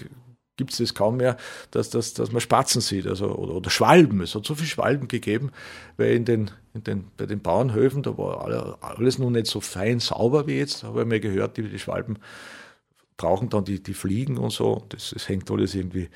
[0.59, 1.38] gibt es das kaum mehr,
[1.70, 4.20] dass, dass, dass man Spatzen sieht also, oder, oder Schwalben.
[4.20, 5.52] Es hat so viele Schwalben gegeben,
[5.96, 10.00] weil in den, in den, bei den Bauernhöfen, da war alles noch nicht so fein
[10.00, 12.18] sauber wie jetzt, habe ich mir gehört, die, die Schwalben
[13.16, 14.84] brauchen dann die, die Fliegen und so.
[14.90, 16.11] Das, das hängt alles irgendwie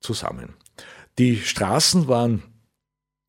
[0.00, 0.54] zusammen.
[1.18, 2.42] Die Straßen waren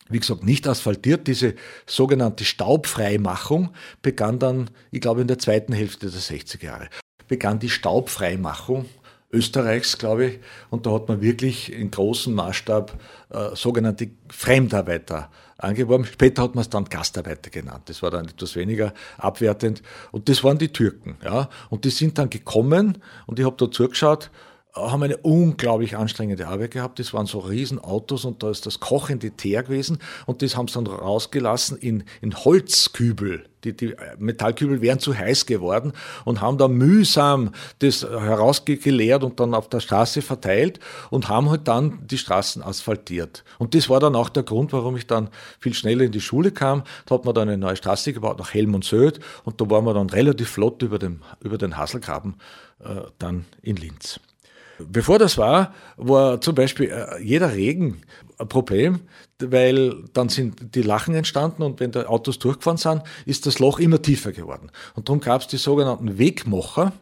[0.09, 1.27] wie gesagt, nicht asphaltiert.
[1.27, 1.55] Diese
[1.87, 6.89] sogenannte Staubfreimachung begann dann, ich glaube, in der zweiten Hälfte der 60er Jahre.
[7.29, 8.85] Begann die Staubfreimachung
[9.33, 12.93] Österreichs, glaube ich, und da hat man wirklich in großem Maßstab
[13.29, 16.05] äh, sogenannte Fremdarbeiter angeworben.
[16.05, 17.83] Später hat man es dann Gastarbeiter genannt.
[17.85, 19.81] Das war dann etwas weniger abwertend.
[20.11, 21.17] Und das waren die Türken.
[21.23, 21.49] Ja?
[21.69, 24.29] Und die sind dann gekommen und ich habe da zugeschaut
[24.75, 26.97] haben eine unglaublich anstrengende Arbeit gehabt.
[26.97, 30.75] Das waren so Riesenautos und da ist das kochende Teer gewesen und das haben sie
[30.75, 33.45] dann rausgelassen in, in Holzkübel.
[33.63, 35.93] Die, die Metallkübel wären zu heiß geworden
[36.25, 40.79] und haben da mühsam das herausgeleert und dann auf der Straße verteilt
[41.11, 43.45] und haben halt dann die Straßen asphaltiert.
[43.59, 46.51] Und das war dann auch der Grund, warum ich dann viel schneller in die Schule
[46.51, 46.83] kam.
[47.05, 49.85] Da hat man dann eine neue Straße gebaut nach Helm und Söd und da waren
[49.85, 52.35] wir dann relativ flott über, dem, über den Hasselgraben
[52.83, 54.19] äh, dann in Linz.
[54.79, 58.01] Bevor das war, war zum Beispiel äh, jeder Regen
[58.39, 59.01] ein Problem,
[59.39, 63.79] weil dann sind die Lachen entstanden und wenn die Autos durchgefahren sind, ist das Loch
[63.79, 64.71] immer tiefer geworden.
[64.95, 66.93] Und darum gab es die sogenannten Wegmacher,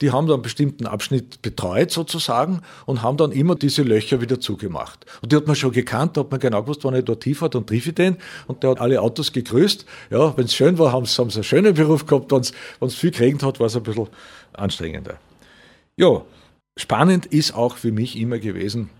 [0.00, 4.40] die haben dann einen bestimmten Abschnitt betreut sozusagen und haben dann immer diese Löcher wieder
[4.40, 5.04] zugemacht.
[5.20, 7.42] Und die hat man schon gekannt, da hat man genau gewusst, wann ich dort tief
[7.42, 9.84] war, dann triff ich den und der hat alle Autos gegrüßt.
[10.10, 13.42] Ja, wenn es schön war, haben sie einen schönen Beruf gehabt, wenn es viel geregnet
[13.42, 14.08] hat, war es ein bisschen
[14.54, 15.18] anstrengender.
[15.96, 16.22] Ja,
[16.76, 18.90] Spannend ist auch für mich immer gewesen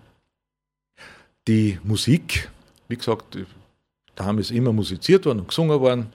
[1.49, 2.49] die Musik.
[2.89, 3.39] Wie gesagt,
[4.15, 6.13] da haben es immer musiziert worden und gesungen worden.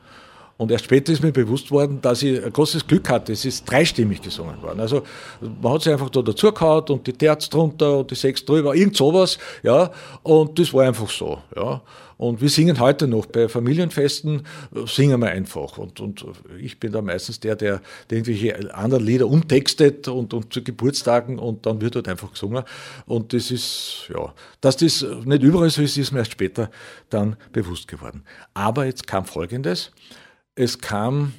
[0.57, 3.33] Und erst später ist mir bewusst worden, dass ich ein großes Glück hatte.
[3.33, 4.79] Es ist dreistimmig gesungen worden.
[4.79, 5.03] Also
[5.61, 8.95] man hat sich einfach da dazugehauen und die Terz drunter und die Sechs drüber, irgend
[8.95, 9.91] sowas, ja.
[10.23, 11.81] Und das war einfach so, ja.
[12.17, 14.43] Und wir singen heute noch bei Familienfesten,
[14.85, 15.77] singen wir einfach.
[15.77, 16.25] Und, und
[16.57, 21.37] ich bin da meistens der, der, der irgendwelche anderen Lieder umtextet und, und zu Geburtstagen
[21.37, 22.63] und dann wird dort einfach gesungen.
[23.05, 26.71] Und das ist, ja, dass das nicht überall so ist, ist mir erst später
[27.09, 28.23] dann bewusst geworden.
[28.53, 29.91] Aber jetzt kam Folgendes
[30.55, 31.33] es kam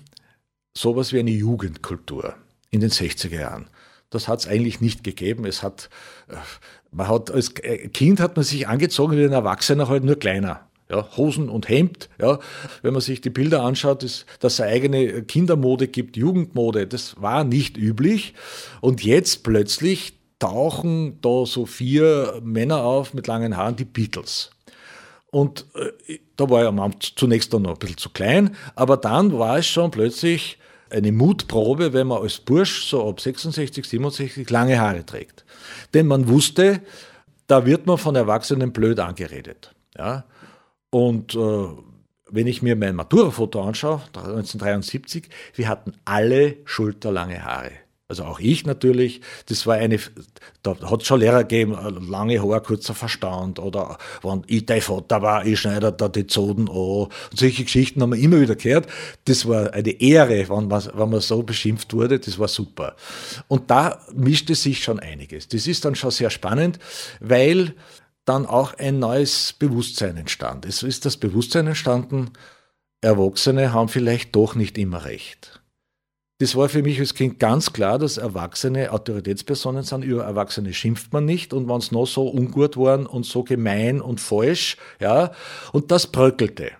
[0.76, 2.34] sowas wie eine Jugendkultur
[2.70, 3.70] in den 60er Jahren.
[4.10, 5.44] Das hat es eigentlich nicht gegeben.
[5.46, 5.90] Es hat,
[6.28, 6.36] äh,
[6.90, 10.68] man hat, als Kind hat man sich angezogen wie ein Erwachsener halt nur kleiner.
[10.88, 12.38] Ja, Hosen und Hemd, ja.
[12.82, 17.42] Wenn man sich die Bilder anschaut, ist, dass es eigene Kindermode gibt, Jugendmode, das war
[17.42, 18.34] nicht üblich.
[18.80, 24.50] Und jetzt plötzlich tauchen da so vier Männer auf mit langen Haaren, die Beatles.
[25.36, 29.58] Und äh, da war ich zunächst dann noch ein bisschen zu klein, aber dann war
[29.58, 30.56] es schon plötzlich
[30.88, 35.44] eine Mutprobe, wenn man als Bursch so ab 66, 67 lange Haare trägt.
[35.92, 36.80] Denn man wusste,
[37.48, 39.74] da wird man von Erwachsenen blöd angeredet.
[39.98, 40.24] Ja?
[40.88, 41.66] Und äh,
[42.30, 47.72] wenn ich mir mein Matura-Foto anschaue, 1973, wir hatten alle schulterlange Haare.
[48.08, 49.20] Also auch ich natürlich.
[49.46, 49.98] Das war eine,
[50.62, 54.80] da hat es schon Lehrer gegeben, äh, lange Haare, kurzer Verstand oder wenn ich dein
[54.80, 56.76] Vater war, ich schneide da die Zoden an.
[56.76, 58.86] Und solche Geschichten haben wir immer wieder gehört.
[59.24, 62.20] Das war eine Ehre, wenn man, wenn man so beschimpft wurde.
[62.20, 62.94] Das war super.
[63.48, 65.48] Und da mischte sich schon einiges.
[65.48, 66.78] Das ist dann schon sehr spannend,
[67.20, 67.74] weil
[68.24, 70.64] dann auch ein neues Bewusstsein entstand.
[70.64, 72.30] Es ist das Bewusstsein entstanden,
[73.00, 75.60] Erwachsene haben vielleicht doch nicht immer recht.
[76.38, 80.04] Das war für mich als Kind ganz klar, dass Erwachsene Autoritätspersonen sind.
[80.04, 81.54] Über Erwachsene schimpft man nicht.
[81.54, 85.32] Und wenn es noch so ungut waren und so gemein und falsch, ja,
[85.72, 86.72] und das bröckelte.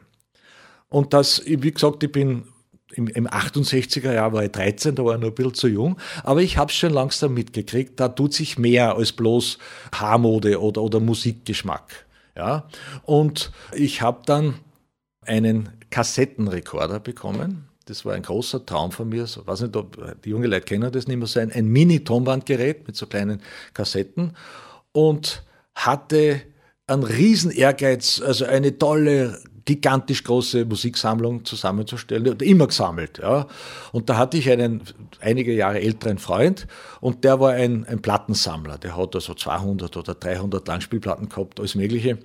[0.89, 2.45] Und das, wie gesagt, ich bin
[2.93, 5.99] im, im 68er Jahr war ich 13, da war ich noch ein bisschen zu jung,
[6.23, 9.59] aber ich habe es schon langsam mitgekriegt, da tut sich mehr als bloß
[9.93, 12.07] Haarmode oder, oder Musikgeschmack.
[12.37, 12.69] Ja?
[13.03, 14.55] Und ich habe dann
[15.23, 19.27] einen Kassettenrekorder bekommen das war ein großer Traum von mir.
[19.27, 22.97] So, weiß nicht, ob die junge Leute kennen das nicht mehr so ein, Mini-Tonbandgerät mit
[22.97, 23.41] so kleinen
[23.73, 24.37] Kassetten
[24.93, 25.43] und
[25.75, 26.43] hatte
[26.87, 33.19] einen riesen Ehrgeiz, also eine tolle, gigantisch große Musiksammlung zusammenzustellen immer gesammelt.
[33.19, 33.47] Ja.
[33.93, 34.83] Und da hatte ich einen
[35.21, 36.67] einige Jahre älteren Freund
[37.01, 38.79] und der war ein, ein Plattensammler.
[38.79, 42.19] Der hat also 200 oder 300 Langspielplatten gehabt, alles Mögliche.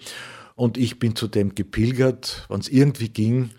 [0.55, 3.49] Und ich bin zu dem gepilgert, wenn es irgendwie ging.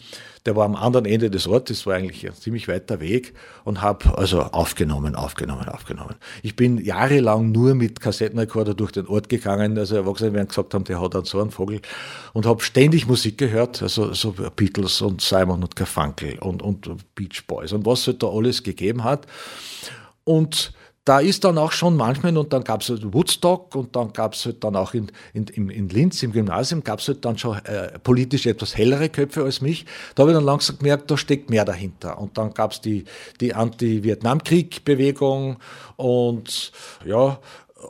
[0.44, 3.32] Der war am anderen Ende des Ortes, war eigentlich ein ziemlich weiter Weg
[3.64, 6.16] und habe also aufgenommen, aufgenommen, aufgenommen.
[6.42, 10.84] Ich bin jahrelang nur mit Kassettenrekorder durch den Ort gegangen, also Erwachsene werden gesagt haben,
[10.84, 11.80] der hat dann so einen Vogel
[12.32, 17.44] und habe ständig Musik gehört, also so Beatles und Simon und Garfunkel und, und Beach
[17.46, 19.26] Boys und was es da alles gegeben hat.
[20.24, 20.72] Und
[21.04, 24.34] da ist dann auch schon manchmal, und dann gab es halt Woodstock und dann gab
[24.34, 27.56] es halt dann auch in, in, in Linz im Gymnasium, gab es halt dann schon
[27.64, 29.84] äh, politisch etwas hellere Köpfe als mich.
[30.14, 32.18] Da habe ich dann langsam gemerkt, da steckt mehr dahinter.
[32.18, 33.04] Und dann gab es die,
[33.40, 35.56] die Anti-Vietnamkrieg-Bewegung
[35.96, 36.70] und
[37.04, 37.40] ja,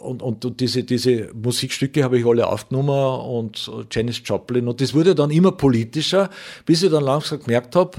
[0.00, 4.94] und, und, und, diese, diese Musikstücke habe ich alle aufgenommen und Janis Joplin und das
[4.94, 6.30] wurde dann immer politischer,
[6.64, 7.98] bis ich dann langsam gemerkt habe,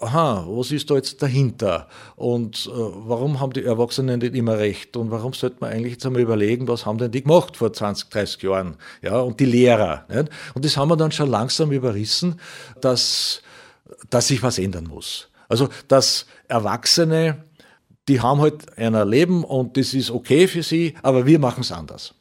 [0.00, 1.88] aha, was ist da jetzt dahinter?
[2.16, 4.96] Und äh, warum haben die Erwachsenen nicht immer recht?
[4.96, 8.10] Und warum sollte man eigentlich jetzt einmal überlegen, was haben denn die gemacht vor 20,
[8.10, 8.76] 30 Jahren?
[9.02, 10.04] Ja, und die Lehrer.
[10.08, 10.30] Nicht?
[10.54, 12.40] Und das haben wir dann schon langsam überrissen,
[12.80, 13.42] dass,
[14.10, 15.28] dass sich was ändern muss.
[15.48, 17.44] Also, dass Erwachsene,
[18.08, 21.72] die haben halt ein Leben und das ist okay für sie, aber wir machen es
[21.72, 22.14] anders.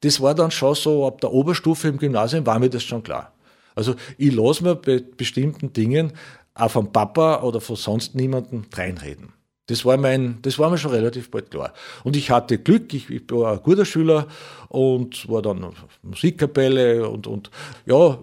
[0.00, 3.32] Das war dann schon so, ab der Oberstufe im Gymnasium war mir das schon klar.
[3.74, 6.12] Also ich lasse mir bei bestimmten Dingen
[6.58, 9.32] auch vom Papa oder von sonst niemandem reinreden.
[9.66, 11.74] Das war, mein, das war mir schon relativ bald klar.
[12.02, 14.26] Und ich hatte Glück, ich, ich war ein guter Schüler
[14.68, 17.50] und war dann Musikkapelle und, und
[17.84, 18.18] ja,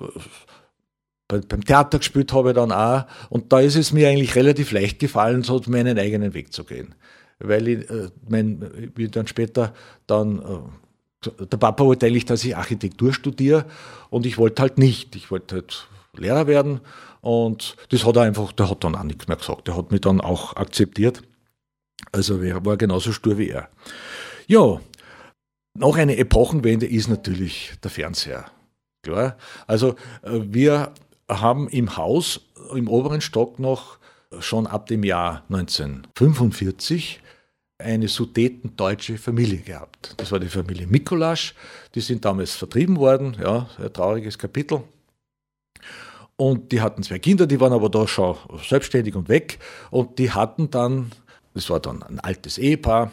[1.28, 3.06] bei, beim Theater gespielt habe ich dann auch.
[3.30, 6.96] Und da ist es mir eigentlich relativ leicht gefallen, so meinen eigenen Weg zu gehen.
[7.38, 9.74] Weil ich, äh, mein, wie dann später
[10.08, 13.66] dann, äh, der Papa wollte eigentlich, dass ich Architektur studiere
[14.10, 15.16] und ich wollte halt nicht.
[15.16, 16.82] Ich wollte halt Lehrer werden
[17.26, 19.68] und das hat er einfach, der hat dann auch nichts mehr gesagt.
[19.68, 21.24] Der hat mich dann auch akzeptiert.
[22.12, 23.68] Also er war genauso stur wie er.
[24.46, 24.80] Ja,
[25.74, 28.46] noch eine Epochenwende ist natürlich der Fernseher.
[29.02, 29.38] Klar.
[29.66, 30.94] Also äh, wir
[31.28, 32.42] haben im Haus
[32.76, 33.98] im oberen Stock noch
[34.40, 37.22] schon ab dem Jahr 1945
[37.80, 40.14] eine sudetendeutsche Familie gehabt.
[40.18, 41.56] Das war die Familie Mikolasch.
[41.96, 43.36] Die sind damals vertrieben worden.
[43.42, 44.84] Ja, ein trauriges Kapitel.
[46.38, 48.36] Und die hatten zwei Kinder, die waren aber da schon
[48.68, 49.60] selbstständig und weg.
[49.90, 51.12] Und die hatten dann,
[51.54, 53.12] das war dann ein altes Ehepaar,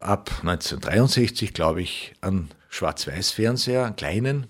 [0.00, 4.46] ab 1963, glaube ich, einen Schwarz-Weiß-Fernseher, einen kleinen.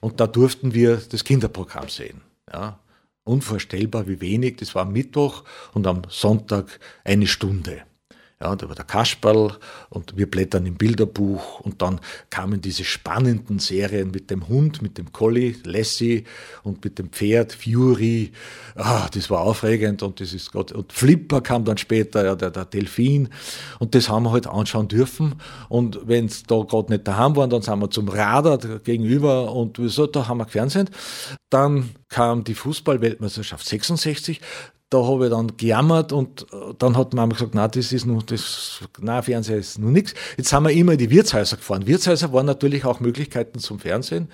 [0.00, 2.22] Und da durften wir das Kinderprogramm sehen.
[2.52, 2.78] Ja.
[3.24, 4.56] Unvorstellbar, wie wenig.
[4.56, 7.82] Das war am Mittwoch und am Sonntag eine Stunde.
[8.44, 9.56] Ja, da war der Kasperl
[9.88, 14.98] und wir blättern im Bilderbuch und dann kamen diese spannenden Serien mit dem Hund, mit
[14.98, 16.24] dem Collie, Lassie
[16.62, 18.32] und mit dem Pferd, Fury.
[18.74, 20.72] Ah, das war aufregend und das ist Gott.
[20.72, 23.30] Und Flipper kam dann später, ja, der, der Delfin.
[23.78, 25.36] Und das haben wir halt anschauen dürfen.
[25.70, 29.80] Und wenn es da gerade nicht daheim waren, dann sind wir zum Radar gegenüber und
[29.86, 30.90] so, da haben wir gefernseht.
[31.48, 34.38] Dann kam die Fußball-Weltmeisterschaft 66
[34.94, 38.22] da habe ich dann gejammert und äh, dann hat Mama gesagt, na, das ist nur,
[38.22, 40.14] das, na, Fernseher ist nur nichts.
[40.36, 41.86] Jetzt haben wir immer in die Wirtshäuser gefahren.
[41.86, 44.28] Wirtshäuser waren natürlich auch Möglichkeiten zum Fernsehen.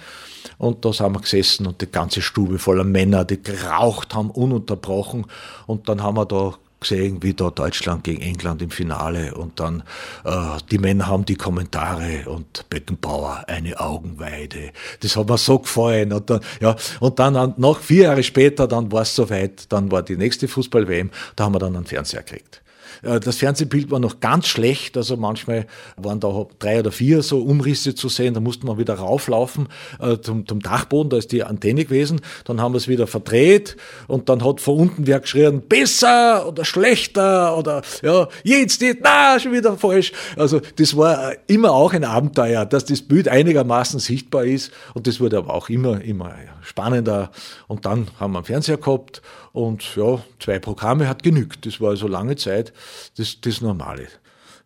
[0.58, 5.26] Und da sind wir gesessen und die ganze Stube voller Männer, die geraucht haben, ununterbrochen.
[5.66, 9.82] Und dann haben wir da gesehen, wie da Deutschland gegen England im Finale und dann
[10.24, 14.70] äh, die Männer haben die Kommentare und Beckenbauer eine Augenweide.
[15.00, 18.90] Das hat mir so gefallen und dann, ja, und dann noch vier Jahre später, dann
[18.90, 22.59] war es soweit, dann war die nächste Fußball-WM, da haben wir dann einen Fernseher gekriegt.
[23.02, 27.40] Äh, das Fernsehbild war noch ganz schlecht, also manchmal waren da drei oder vier so
[27.40, 29.68] Umrisse zu sehen, da musste man wieder rauflaufen
[30.00, 33.76] äh, zum, zum Dachboden, da ist die Antenne gewesen, dann haben wir es wieder verdreht.
[34.06, 39.38] Und dann hat von unten wer geschrien, besser oder schlechter oder ja, jetzt nicht, na,
[39.38, 40.12] schon wieder falsch.
[40.36, 44.72] Also das war immer auch ein Abenteuer, dass das Bild einigermaßen sichtbar ist.
[44.94, 47.30] Und das wurde aber auch immer, immer spannender.
[47.66, 49.22] Und dann haben wir einen Fernseher gehabt
[49.52, 51.66] und ja, zwei Programme hat genügt.
[51.66, 52.72] Das war also lange Zeit
[53.16, 54.08] das, das Normale.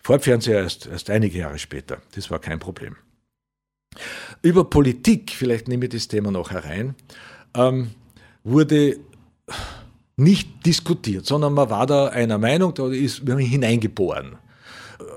[0.00, 2.02] Farbfernseher erst, erst einige Jahre später.
[2.14, 2.96] Das war kein Problem.
[4.42, 6.94] Über Politik, vielleicht nehme ich das Thema noch herein,
[7.56, 7.92] ähm,
[8.42, 8.98] wurde
[10.16, 14.36] nicht diskutiert, sondern man war da einer Meinung, da ist man hineingeboren.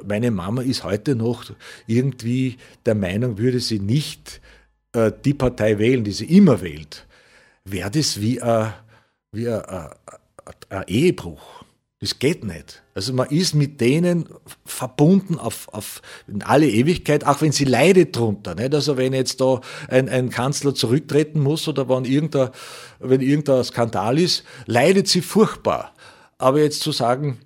[0.08, 1.52] Meine Mama ist heute noch
[1.86, 4.42] irgendwie der Meinung, würde sie nicht
[4.94, 7.06] äh, die Partei wählen, die sie immer wählt,
[7.66, 8.74] wäre das wie ein
[9.38, 9.90] wie ein, ein,
[10.70, 11.64] ein Ehebruch.
[12.00, 12.84] Das geht nicht.
[12.94, 14.30] Also man ist mit denen
[14.66, 18.54] verbunden auf, auf in alle Ewigkeit, auch wenn sie leidet drunter.
[18.54, 18.76] Nicht?
[18.76, 22.50] Also wenn jetzt da ein, ein Kanzler zurücktreten muss oder wenn irgendein,
[23.00, 25.94] wenn irgendein Skandal ist, leidet sie furchtbar.
[26.38, 27.40] Aber jetzt zu sagen,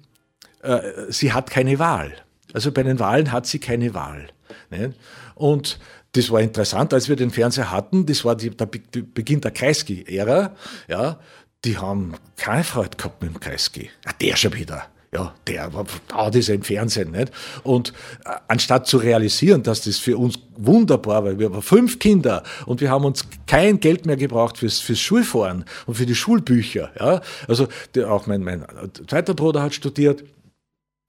[0.63, 2.11] äh, sie hat keine Wahl.
[2.53, 4.27] Also bei den Wahlen hat sie keine Wahl.
[4.69, 4.97] Nicht?
[5.35, 5.79] Und
[6.13, 10.53] das war interessant, als wir den Fernseher hatten, das war die, der Beginn der Kreisky-Ära,
[10.89, 11.19] ja,
[11.65, 13.89] die haben keine Freude gehabt mit dem Kreisky.
[14.05, 14.87] Ah, der schon wieder.
[15.13, 17.33] Ja, der war, da ist im Fernsehen, nicht?
[17.63, 17.91] Und
[18.23, 22.79] äh, anstatt zu realisieren, dass das für uns wunderbar war, wir waren fünf Kinder und
[22.79, 27.21] wir haben uns kein Geld mehr gebraucht fürs, fürs Schulfahren und für die Schulbücher, ja.
[27.49, 28.65] Also, der, auch mein, mein
[29.05, 30.23] zweiter Bruder hat studiert,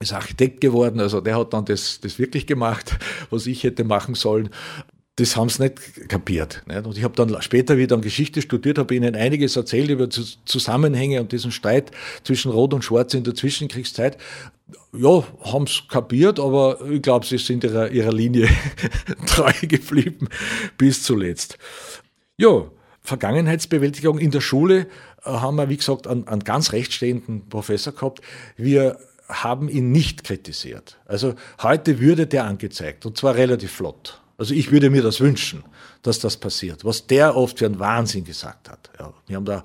[0.01, 2.97] ist Architekt geworden, also der hat dann das, das wirklich gemacht,
[3.29, 4.49] was ich hätte machen sollen.
[5.15, 6.63] Das haben sie nicht kapiert.
[6.65, 6.85] Nicht?
[6.85, 11.31] Und ich habe dann später wieder Geschichte studiert, habe ihnen einiges erzählt über Zusammenhänge und
[11.31, 11.91] diesen Streit
[12.23, 14.17] zwischen Rot und Schwarz in der Zwischenkriegszeit.
[14.91, 18.49] Ja, haben es kapiert, aber ich glaube, sie sind ihrer, ihrer Linie
[19.27, 20.29] treu geblieben
[20.77, 21.59] bis zuletzt.
[22.37, 24.87] Ja, Vergangenheitsbewältigung in der Schule
[25.23, 28.21] äh, haben wir, wie gesagt, einen, einen ganz rechtstehenden Professor gehabt.
[28.55, 28.97] Wir
[29.27, 30.97] haben ihn nicht kritisiert.
[31.05, 34.22] Also heute würde der angezeigt und zwar relativ flott.
[34.37, 35.63] Also ich würde mir das wünschen,
[36.01, 36.83] dass das passiert.
[36.83, 38.89] Was der oft für einen Wahnsinn gesagt hat.
[38.99, 39.61] Ja, wir haben da äh,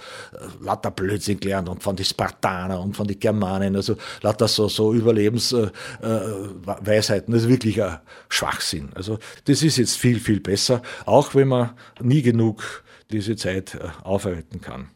[0.61, 4.93] lauter Blödsinn gelernt und von den Spartaner und von den Germanen, also lauter so, so
[4.93, 7.33] Überlebensweisheiten.
[7.33, 7.99] Äh, das ist wirklich ein
[8.29, 8.91] Schwachsinn.
[8.95, 13.89] Also das ist jetzt viel, viel besser, auch wenn man nie genug diese Zeit äh,
[14.05, 14.91] aufarbeiten kann.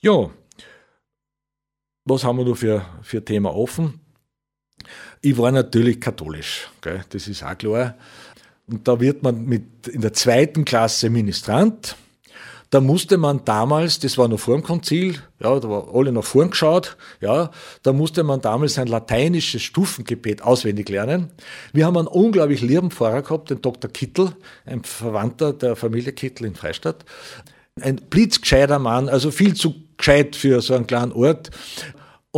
[0.00, 0.30] Ja,
[2.04, 4.00] was haben wir noch für, für Thema offen?
[5.20, 7.04] Ich war natürlich katholisch, gell?
[7.10, 7.96] das ist auch klar.
[8.70, 11.96] Und da wird man mit in der zweiten Klasse Ministrant.
[12.70, 16.24] Da musste man damals, das war noch vor dem Konzil, ja, da war alle noch
[16.24, 17.50] vorn geschaut, ja,
[17.82, 21.30] da musste man damals ein lateinisches Stufengebet auswendig lernen.
[21.72, 23.90] Wir haben einen unglaublich lieben Pfarrer gehabt, den Dr.
[23.90, 24.32] Kittel,
[24.66, 27.06] ein Verwandter der Familie Kittel in Freistadt.
[27.80, 31.50] Ein blitzgescheiter Mann, also viel zu gescheit für so einen kleinen Ort.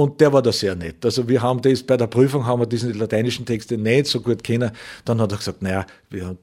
[0.01, 1.05] Und der war da sehr nett.
[1.05, 4.43] Also wir haben das, bei der Prüfung haben wir diesen lateinischen Texte nicht so gut
[4.43, 4.71] kennen.
[5.05, 5.85] Dann hat er gesagt, naja,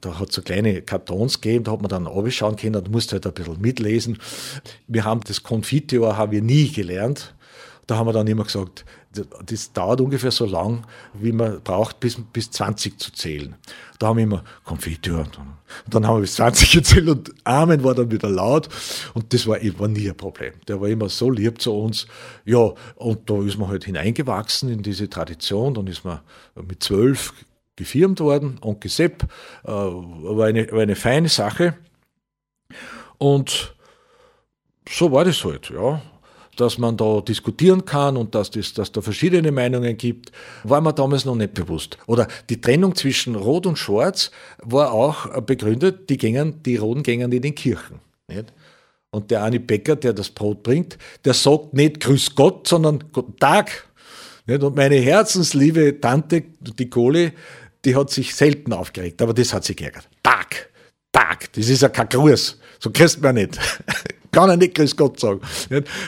[0.00, 3.10] da hat es so kleine Kartons gegeben, da hat man dann abschauen können, da musst
[3.10, 4.18] du halt ein bisschen mitlesen.
[4.86, 7.34] Wir haben das Confiteor haben wir nie gelernt.
[7.88, 12.18] Da haben wir dann immer gesagt, das dauert ungefähr so lang, wie man braucht, bis,
[12.32, 13.56] bis 20 zu zählen.
[13.98, 15.38] Da haben wir immer Konfetti und
[15.88, 18.68] dann haben wir bis 20 gezählt und Amen war dann wieder laut
[19.14, 20.52] und das war, war nie ein Problem.
[20.68, 22.06] Der war immer so lieb zu uns.
[22.44, 25.74] Ja, und da ist man halt hineingewachsen in diese Tradition.
[25.74, 26.20] Dann ist man
[26.54, 27.32] mit zwölf
[27.76, 29.22] gefirmt worden, Onkel Sepp,
[29.64, 31.78] äh, war, eine, war eine feine Sache.
[33.16, 33.74] Und
[34.88, 36.02] so war das halt, ja
[36.60, 40.32] dass man da diskutieren kann und dass, das, dass da verschiedene Meinungen gibt,
[40.64, 41.98] war mir damals noch nicht bewusst.
[42.06, 44.30] Oder die Trennung zwischen Rot und Schwarz
[44.62, 48.00] war auch begründet, die, gängen, die Roten gängen in den Kirchen.
[48.26, 48.52] Nicht?
[49.10, 53.36] Und der eine Bäcker, der das Brot bringt, der sagt nicht Grüß Gott, sondern Guten
[53.36, 53.88] Tag.
[54.46, 54.62] Nicht?
[54.62, 57.32] Und meine herzensliebe Tante, die Kohle,
[57.84, 60.08] die hat sich selten aufgeregt, aber das hat sie geärgert.
[60.22, 60.68] Tag,
[61.12, 62.58] Tag, das ist ja kein Gruß.
[62.80, 63.58] So kriegst man nicht.
[64.32, 65.40] kann er nicht Grüß Gott sagen.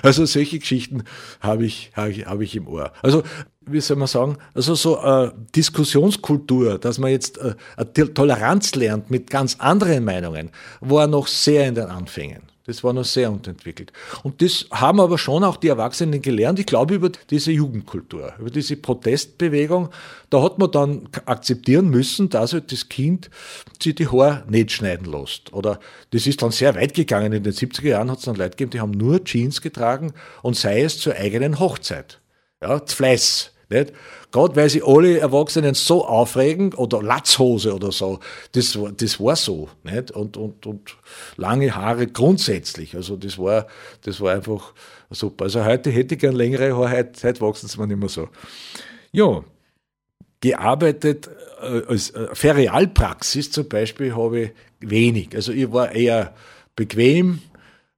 [0.02, 1.04] Also solche Geschichten
[1.40, 2.92] habe ich, habe ich, habe ich im Ohr.
[3.02, 3.22] Also
[3.66, 7.54] wie soll man sagen, also so äh, Diskussionskultur, dass man jetzt äh,
[7.84, 10.50] Toleranz lernt mit ganz anderen Meinungen,
[10.80, 12.49] war noch sehr in den Anfängen.
[12.70, 13.92] Das war noch sehr unterentwickelt.
[14.22, 18.50] Und das haben aber schon auch die Erwachsenen gelernt, ich glaube, über diese Jugendkultur, über
[18.50, 19.88] diese Protestbewegung.
[20.30, 23.28] Da hat man dann akzeptieren müssen, dass halt das Kind
[23.82, 25.52] sich die Haare nicht schneiden lässt.
[25.52, 25.80] Oder
[26.12, 27.32] das ist dann sehr weit gegangen.
[27.32, 30.12] In den 70er Jahren hat es dann Leute gegeben, die haben nur Jeans getragen
[30.42, 32.20] und sei es zur eigenen Hochzeit.
[32.62, 33.50] Ja, Fleiß.
[33.70, 33.92] Nicht?
[34.32, 38.18] Gerade weil sie alle Erwachsenen so aufregen oder Latzhose oder so,
[38.52, 39.68] das, das war so.
[39.84, 40.10] Nicht?
[40.10, 40.96] Und, und, und
[41.36, 42.96] lange Haare grundsätzlich.
[42.96, 43.66] Also das war,
[44.02, 44.74] das war einfach
[45.10, 45.44] super.
[45.44, 48.28] Also heute hätte ich gern längere Haare, heute, heute wachsen sie mir nicht mehr so.
[49.12, 49.42] Ja,
[50.40, 51.28] gearbeitet
[51.60, 54.50] äh, als äh, Ferialpraxis zum Beispiel habe ich
[54.80, 55.34] wenig.
[55.34, 56.34] Also ich war eher
[56.74, 57.40] bequem,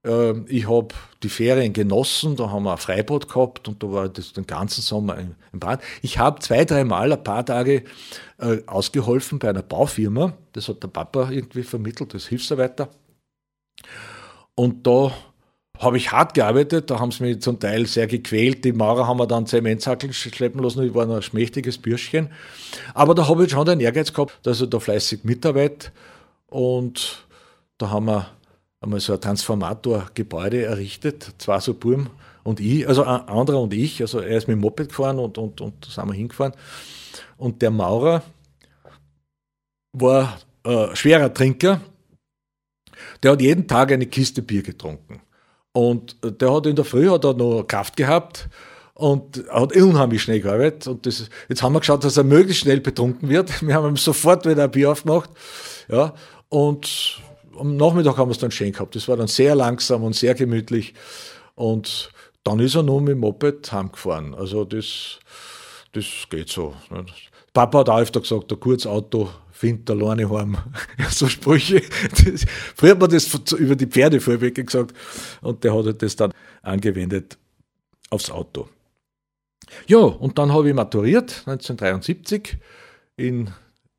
[0.04, 4.08] ähm, ich habe die Ferien genossen, da haben wir ein Freibad gehabt und da war
[4.08, 5.82] das den ganzen Sommer im Bad.
[6.02, 7.84] Ich habe zwei, dreimal ein paar Tage
[8.38, 10.34] äh, ausgeholfen bei einer Baufirma.
[10.52, 12.88] Das hat der Papa irgendwie vermittelt als Hilfsarbeiter.
[14.54, 15.12] Und da
[15.78, 18.64] habe ich hart gearbeitet, da haben sie mich zum Teil sehr gequält.
[18.64, 22.30] Die Maurer haben wir dann Zementsackel schleppen lassen, ich war ein schmächtiges Bürschchen.
[22.94, 25.90] Aber da habe ich schon den Ehrgeiz gehabt, dass ich da fleißig mitarbeite.
[26.46, 27.26] Und
[27.78, 28.28] da haben wir
[28.82, 32.10] einmal so ein Transformatorgebäude errichtet, zwei so Burm
[32.42, 35.38] und ich, also ein anderer und ich, also er ist mit dem Moped gefahren und,
[35.38, 36.52] und, und da sind wir hingefahren.
[37.36, 38.22] Und der Maurer
[39.92, 41.80] war äh, schwerer Trinker,
[43.22, 45.20] der hat jeden Tag eine Kiste Bier getrunken.
[45.72, 48.48] Und der hat in der Früh hat er noch Kraft gehabt
[48.94, 50.86] und hat unheimlich schnell gearbeitet.
[50.86, 53.62] Und das, jetzt haben wir geschaut, dass er möglichst schnell betrunken wird.
[53.66, 55.30] Wir haben ihm sofort wieder ein Bier aufgemacht.
[55.88, 56.14] Ja,
[56.48, 57.22] und
[57.62, 58.96] am Nachmittag haben wir es dann schön gehabt.
[58.96, 60.94] Das war dann sehr langsam und sehr gemütlich.
[61.54, 62.10] Und
[62.42, 64.34] dann ist er nur mit dem Moped heimgefahren.
[64.34, 65.20] Also das,
[65.92, 66.74] das geht so.
[67.52, 70.58] Papa hat auch öfter gesagt, der Kurzauto findet alleine heim.
[71.10, 71.82] so Sprüche.
[72.24, 72.44] Das,
[72.74, 74.92] früher hat man das über die Pferdefuhrwege gesagt
[75.40, 76.32] und der hat das dann
[76.62, 77.38] angewendet
[78.10, 78.68] aufs Auto.
[79.86, 82.58] Ja, und dann habe ich maturiert, 1973,
[83.16, 83.46] in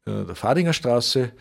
[0.06, 1.32] äh, der Fadinger Straße,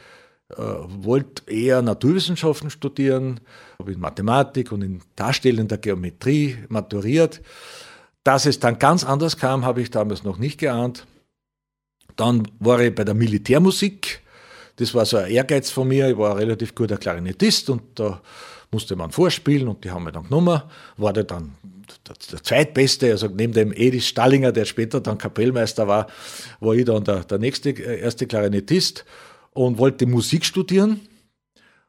[0.57, 3.41] wollte eher Naturwissenschaften studieren,
[3.79, 7.41] habe in Mathematik und in darstellender Geometrie maturiert.
[8.25, 11.07] Dass es dann ganz anders kam, habe ich damals noch nicht geahnt.
[12.17, 14.21] Dann war ich bei der Militärmusik.
[14.77, 16.11] Das war so ein Ehrgeiz von mir.
[16.11, 18.21] Ich war ein relativ guter Klarinettist und da
[18.71, 20.63] musste man vorspielen und die haben wir dann genommen.
[20.97, 21.55] War der dann
[22.07, 26.07] der, der, zweitbeste, also neben dem Edith Stallinger, der später dann Kapellmeister war,
[26.61, 29.05] war ich dann der, der nächste, äh, erste Klarinettist
[29.55, 31.01] und wollte Musik studieren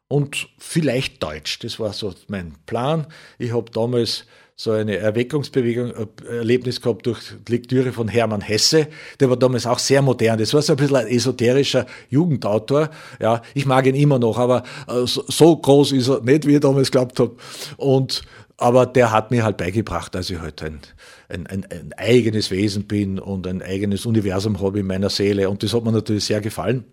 [0.07, 1.59] und vielleicht Deutsch.
[1.59, 3.07] Das war so mein Plan.
[3.39, 8.87] Ich habe damals so eine Erweckungsbewegung, äh, Erlebnis gehabt durch Lektüre von Hermann Hesse.
[9.19, 10.37] Der war damals auch sehr modern.
[10.37, 12.89] Das war so ein bisschen ein esoterischer Jugendautor.
[13.19, 16.59] Ja, ich mag ihn immer noch, aber äh, so groß ist er nicht, wie ich
[16.59, 17.35] damals geglaubt habe.
[17.77, 18.23] Und
[18.57, 20.79] aber der hat mir halt beigebracht, dass ich halt ein,
[21.27, 25.49] ein, ein, ein eigenes Wesen bin und ein eigenes Universum habe in meiner Seele.
[25.49, 26.85] Und das hat mir natürlich sehr gefallen.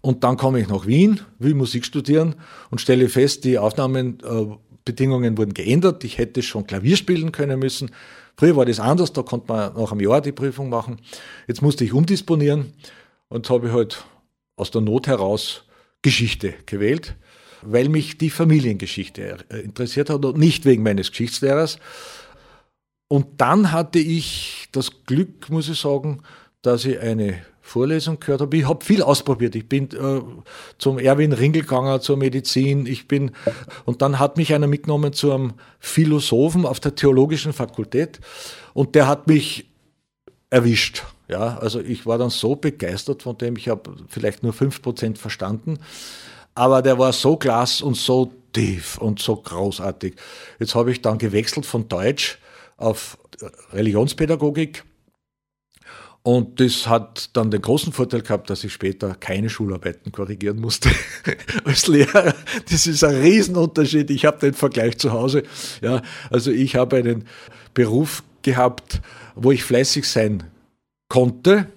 [0.00, 2.36] Und dann komme ich nach Wien, will Musik studieren
[2.70, 6.04] und stelle fest, die Aufnahmebedingungen wurden geändert.
[6.04, 7.90] Ich hätte schon Klavier spielen können müssen.
[8.36, 11.00] Früher war das anders, da konnte man nach einem Jahr die Prüfung machen.
[11.48, 12.72] Jetzt musste ich umdisponieren
[13.28, 14.04] und habe halt
[14.56, 15.64] aus der Not heraus
[16.02, 17.16] Geschichte gewählt
[17.66, 21.78] weil mich die Familiengeschichte äh, interessiert hat und nicht wegen meines Geschichtslehrers.
[23.08, 26.22] Und dann hatte ich das Glück, muss ich sagen,
[26.62, 28.56] dass ich eine Vorlesung gehört habe.
[28.56, 29.54] Ich habe viel ausprobiert.
[29.54, 30.22] Ich bin äh,
[30.78, 32.86] zum Erwin Ringel gegangen, zur Medizin.
[32.86, 33.32] Ich bin,
[33.84, 38.20] und dann hat mich einer mitgenommen zu einem Philosophen auf der Theologischen Fakultät
[38.74, 39.70] und der hat mich
[40.50, 41.04] erwischt.
[41.28, 45.18] Ja, also ich war dann so begeistert von dem, ich habe vielleicht nur fünf Prozent
[45.18, 45.80] verstanden
[46.56, 50.16] aber der war so klasse und so tief und so großartig.
[50.58, 52.38] Jetzt habe ich dann gewechselt von Deutsch
[52.78, 53.18] auf
[53.72, 54.84] Religionspädagogik.
[56.26, 60.90] Und das hat dann den großen Vorteil gehabt, dass ich später keine Schularbeiten korrigieren musste
[61.64, 62.34] als Lehrer.
[62.68, 64.10] Das ist ein Riesenunterschied.
[64.10, 65.44] Ich habe den Vergleich zu Hause.
[65.82, 67.28] Ja, also ich habe einen
[67.74, 69.02] Beruf gehabt,
[69.36, 70.42] wo ich fleißig sein
[71.08, 71.68] konnte,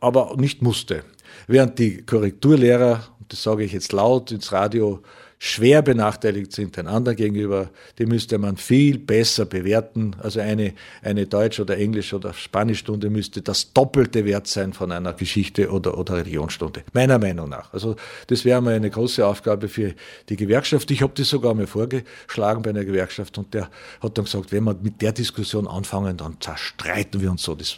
[0.00, 1.04] aber nicht musste.
[1.48, 5.02] Während die Korrekturlehrer das sage ich jetzt laut ins Radio,
[5.38, 10.16] schwer benachteiligt sind einander gegenüber, die müsste man viel besser bewerten.
[10.20, 10.72] Also eine,
[11.02, 15.98] eine Deutsch- oder Englisch- oder Spanischstunde müsste das doppelte Wert sein von einer Geschichte- oder,
[15.98, 17.72] oder Religionsstunde, meiner Meinung nach.
[17.72, 17.96] Also
[18.28, 19.94] das wäre mal eine große Aufgabe für
[20.28, 20.90] die Gewerkschaft.
[20.90, 23.70] Ich habe das sogar mal vorgeschlagen bei einer Gewerkschaft und der
[24.00, 27.54] hat dann gesagt, wenn wir mit der Diskussion anfangen, dann zerstreiten wir uns so.
[27.54, 27.76] Das,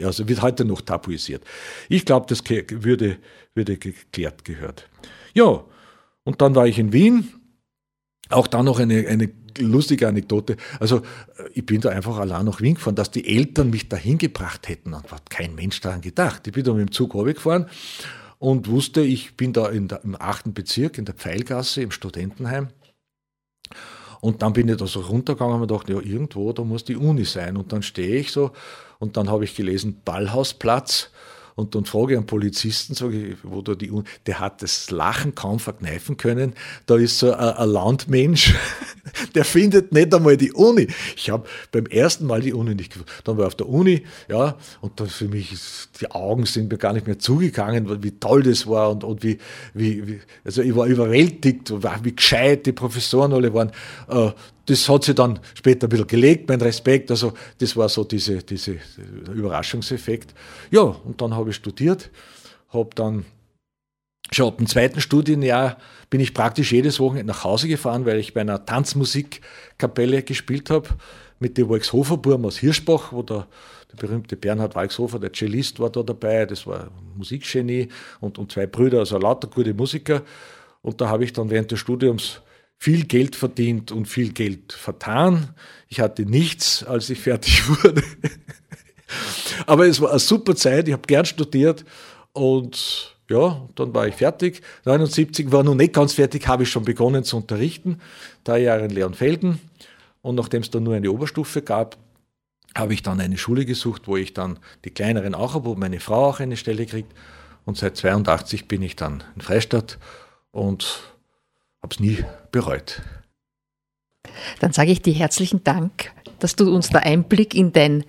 [0.00, 1.42] also wird heute noch tabuisiert.
[1.88, 3.16] Ich glaube, das würde,
[3.54, 4.88] würde geklärt gehört.
[5.34, 5.64] Ja,
[6.26, 7.28] und dann war ich in Wien.
[8.30, 10.56] Auch da noch eine, eine lustige Anekdote.
[10.80, 11.02] Also
[11.54, 14.92] ich bin da einfach allein nach Wien gefahren, dass die Eltern mich dahin gebracht hätten.
[14.92, 16.44] Und hat kein Mensch daran gedacht.
[16.48, 17.66] Ich bin da mit dem Zug runtergefahren
[18.40, 22.70] und wusste, ich bin da der, im achten Bezirk in der Pfeilgasse im Studentenheim.
[24.20, 27.24] Und dann bin ich da so runtergegangen und gedacht, ja, irgendwo, da muss die Uni
[27.24, 27.56] sein.
[27.56, 28.50] Und dann stehe ich so
[28.98, 31.12] und dann habe ich gelesen, Ballhausplatz.
[31.56, 33.90] Und dann frage ich einen Polizisten, sage ich, wo da die,
[34.26, 36.52] der hat das Lachen kaum verkneifen können.
[36.84, 38.54] Da ist so ein, ein Landmensch,
[39.34, 40.86] der findet nicht einmal die Uni.
[41.16, 43.10] Ich habe beim ersten Mal die Uni nicht gefunden.
[43.24, 45.56] Dann war ich auf der Uni, ja, und dann für mich,
[45.98, 49.38] die Augen sind mir gar nicht mehr zugegangen, wie toll das war und, und wie,
[49.72, 53.72] wie, wie, also ich war überwältigt, wie gescheit die Professoren alle waren.
[54.66, 57.10] Das hat sich dann später ein bisschen gelegt, mein Respekt.
[57.10, 58.78] Also das war so diese, diese
[59.32, 60.34] Überraschungseffekt.
[60.70, 62.10] Ja, und dann habe ich studiert,
[62.70, 63.24] habe dann
[64.32, 65.78] schon ab dem zweiten Studienjahr
[66.10, 70.88] bin ich praktisch jedes Wochenende nach Hause gefahren, weil ich bei einer Tanzmusikkapelle gespielt habe
[71.38, 73.46] mit dem Walkshofer-Burm aus Hirschbach, wo der,
[73.92, 76.46] der berühmte Bernhard Walkshofer, der Cellist, war da dabei.
[76.46, 77.88] Das war Musikgenie
[78.20, 80.22] und, und zwei Brüder, also lauter gute Musiker.
[80.82, 82.40] Und da habe ich dann während des Studiums
[82.78, 85.54] viel Geld verdient und viel Geld vertan.
[85.88, 88.02] Ich hatte nichts, als ich fertig wurde.
[89.66, 91.84] Aber es war eine super Zeit, ich habe gern studiert
[92.32, 94.62] und ja, dann war ich fertig.
[94.84, 98.00] 79 war noch nicht ganz fertig, habe ich schon begonnen zu unterrichten.
[98.44, 99.60] Drei Jahre in Leonfelden.
[100.22, 101.96] Und nachdem es dann nur eine Oberstufe gab,
[102.76, 105.98] habe ich dann eine Schule gesucht, wo ich dann die kleineren auch habe, wo meine
[105.98, 107.12] Frau auch eine Stelle kriegt.
[107.64, 109.98] Und seit 82 bin ich dann in Freistadt
[110.52, 111.00] und
[111.82, 113.02] habe es nie bereut.
[114.60, 118.04] Dann sage ich dir herzlichen Dank, dass du uns da Einblick in dein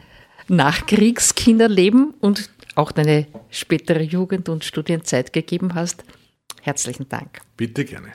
[0.48, 6.04] Nachkriegskinderleben und auch deine spätere Jugend- und Studienzeit gegeben hast.
[6.62, 7.42] Herzlichen Dank.
[7.56, 8.14] Bitte gerne.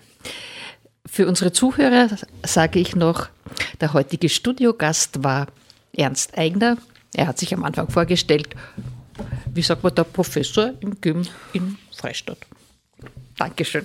[1.06, 2.08] Für unsere Zuhörer
[2.44, 3.28] sage ich noch,
[3.80, 5.48] der heutige Studiogast war
[5.94, 6.78] Ernst Eigner.
[7.14, 8.48] Er hat sich am Anfang vorgestellt,
[9.52, 12.38] wie sagt man, der Professor im Gym in Freistadt.
[13.36, 13.84] Dankeschön.